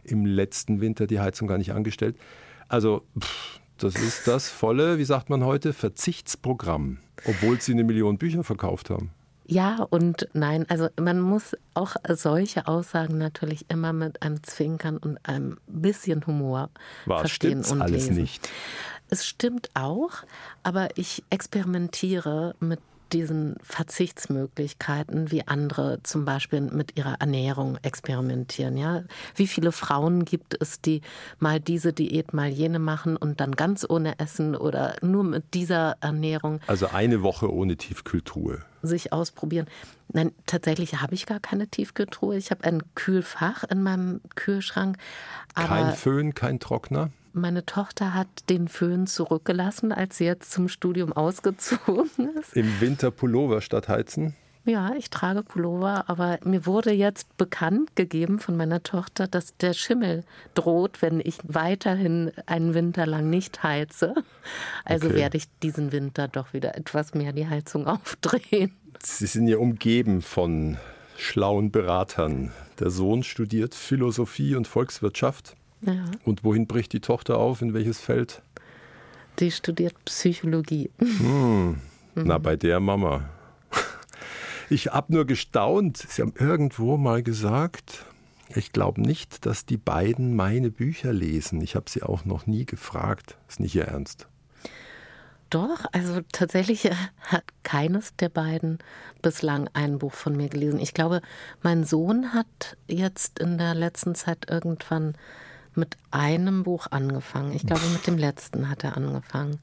[0.07, 2.15] im letzten Winter die Heizung gar nicht angestellt.
[2.67, 8.17] Also, pff, das ist das volle, wie sagt man heute, Verzichtsprogramm, obwohl sie eine Million
[8.17, 9.11] Bücher verkauft haben.
[9.45, 10.65] Ja und nein.
[10.67, 16.69] Also man muss auch solche Aussagen natürlich immer mit einem Zwinkern und einem bisschen Humor
[17.05, 18.15] Was, verstehen und alles lesen.
[18.15, 18.49] nicht.
[19.09, 20.11] Es stimmt auch,
[20.63, 22.81] aber ich experimentiere mit
[23.13, 28.77] diesen Verzichtsmöglichkeiten, wie andere zum Beispiel mit ihrer Ernährung experimentieren.
[28.77, 29.03] Ja?
[29.35, 31.01] Wie viele Frauen gibt es, die
[31.39, 35.97] mal diese Diät, mal jene machen und dann ganz ohne Essen oder nur mit dieser
[36.01, 38.63] Ernährung Also eine Woche ohne Tiefkühltruhe.
[38.81, 39.67] sich ausprobieren.
[40.13, 42.37] Nein, tatsächlich habe ich gar keine Tiefkühltruhe.
[42.37, 44.97] Ich habe ein Kühlfach in meinem Kühlschrank.
[45.53, 47.09] Aber Kein Föhn, kein Trockner.
[47.37, 52.55] Meine Tochter hat den Föhn zurückgelassen, als sie jetzt zum Studium ausgezogen ist.
[52.55, 54.35] Im Winter Pullover statt Heizen.
[54.65, 59.71] Ja, ich trage Pullover, aber mir wurde jetzt bekannt gegeben von meiner Tochter, dass der
[59.71, 60.25] Schimmel
[60.55, 64.13] droht, wenn ich weiterhin einen Winter lang nicht heize.
[64.83, 65.15] Also Okay.
[65.15, 68.75] werde ich diesen Winter doch wieder etwas mehr die Heizung aufdrehen.
[69.01, 70.77] Sie sind ja umgeben von
[71.15, 72.51] schlauen Beratern.
[72.79, 75.55] Der Sohn studiert Philosophie und Volkswirtschaft.
[75.81, 77.61] Ja, Und wohin bricht die Tochter auf?
[77.61, 78.41] In welches Feld?
[79.39, 80.89] die studiert Psychologie.
[82.15, 83.29] Na, bei der Mama.
[84.69, 85.95] Ich habe nur gestaunt.
[85.95, 88.03] Sie haben irgendwo mal gesagt,
[88.53, 91.61] ich glaube nicht, dass die beiden meine Bücher lesen.
[91.61, 93.37] Ich habe sie auch noch nie gefragt.
[93.47, 94.27] Ist nicht ihr Ernst.
[95.49, 98.79] Doch, also tatsächlich äh, hat keines der beiden
[99.21, 100.81] bislang ein Buch von mir gelesen.
[100.81, 101.21] Ich glaube,
[101.63, 105.15] mein Sohn hat jetzt in der letzten Zeit irgendwann
[105.77, 107.53] mit einem Buch angefangen.
[107.53, 109.59] Ich glaube, mit dem letzten hat er angefangen.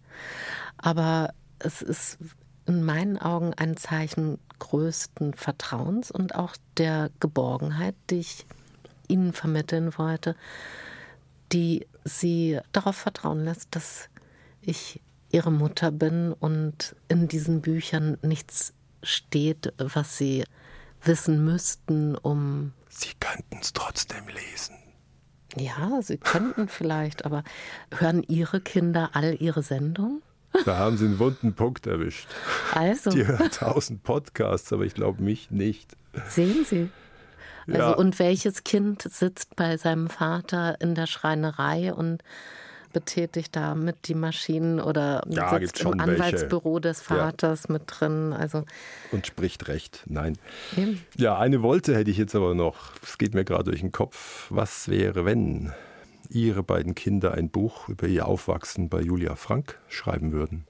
[0.78, 2.18] Aber es ist
[2.66, 8.46] in meinen Augen ein Zeichen größten Vertrauens und auch der Geborgenheit, die ich
[9.08, 10.36] Ihnen vermitteln wollte,
[11.52, 14.08] die Sie darauf vertrauen lässt, dass
[14.62, 15.00] ich
[15.30, 20.44] Ihre Mutter bin und in diesen Büchern nichts steht, was Sie
[21.02, 24.76] wissen müssten, um Sie könnten es trotzdem lesen.
[25.56, 27.42] Ja, Sie könnten vielleicht, aber
[27.98, 30.22] hören Ihre Kinder all Ihre Sendungen?
[30.64, 32.28] Da haben Sie einen wunden Punkt erwischt.
[32.74, 35.96] Also, Die hören tausend Podcasts, aber ich glaube mich nicht.
[36.28, 36.90] sehen Sie.
[37.66, 37.90] Also, Ja.
[37.92, 42.22] und welches Kind sitzt bei seinem Vater in der Schreinerei und
[42.94, 46.12] betätigt da mit die Maschinen oder Ja, sitzt im schon welche.
[46.12, 47.16] Anwaltsbüro des Ja.
[47.16, 48.32] Vaters mit drin?
[48.32, 48.64] Also,
[49.12, 50.02] Und spricht recht.
[50.06, 50.38] Nein.
[50.78, 51.04] eben.
[51.18, 52.92] Ja, eine Wolte hätte ich jetzt aber noch.
[53.02, 54.46] Es geht mir gerade durch den Kopf.
[54.48, 55.74] Was wäre, wenn
[56.30, 60.64] Ihre beiden Kinder ein Buch über ihr Aufwachsen bei Julia Frank schreiben würden?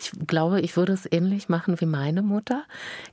[0.00, 2.64] Ich glaube, ich würde es ähnlich machen wie meine Mutter.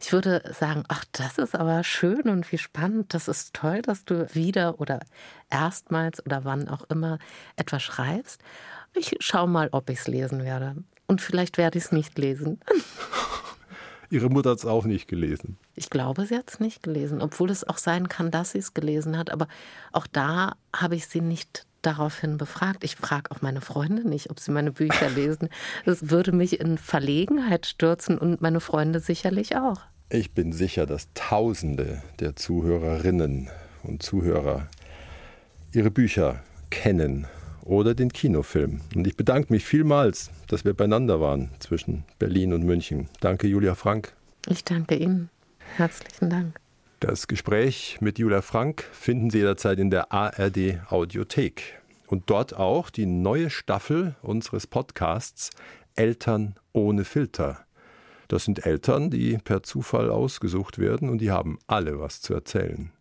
[0.01, 3.13] Ich würde sagen, ach, das ist aber schön und wie spannend.
[3.13, 5.01] Das ist toll, dass du wieder oder
[5.49, 7.19] erstmals oder wann auch immer
[7.57, 8.41] etwas schreibst.
[8.95, 10.77] Ich schaue mal, ob ich es lesen werde.
[11.07, 12.61] Und vielleicht werde ich es nicht lesen.
[14.09, 15.57] Ihre Mutter hat es auch nicht gelesen.
[15.75, 18.73] Ich glaube, sie hat es nicht gelesen, obwohl es auch sein kann, dass sie es
[18.73, 19.29] gelesen hat.
[19.29, 19.49] Aber
[19.91, 22.83] auch da habe ich sie nicht daraufhin befragt.
[22.83, 25.49] Ich frage auch meine Freunde nicht, ob sie meine Bücher lesen.
[25.85, 29.81] Das würde mich in Verlegenheit stürzen und meine Freunde sicherlich auch.
[30.09, 33.49] Ich bin sicher, dass Tausende der Zuhörerinnen
[33.83, 34.67] und Zuhörer
[35.73, 37.27] ihre Bücher kennen
[37.63, 38.81] oder den Kinofilm.
[38.95, 43.09] Und ich bedanke mich vielmals, dass wir beieinander waren zwischen Berlin und München.
[43.19, 44.13] Danke, Julia Frank.
[44.47, 45.29] Ich danke Ihnen.
[45.75, 46.66] Herzlichen Dank.
[46.99, 51.79] Das Gespräch mit Julia Frank finden Sie jederzeit in der ARD Audiothek.
[52.07, 55.51] Und dort auch die neue Staffel unseres Podcasts
[55.95, 57.67] Eltern ohne Filter.
[58.27, 62.91] Das sind Eltern, die per Zufall ausgesucht werden und die haben alle was zu erzählen.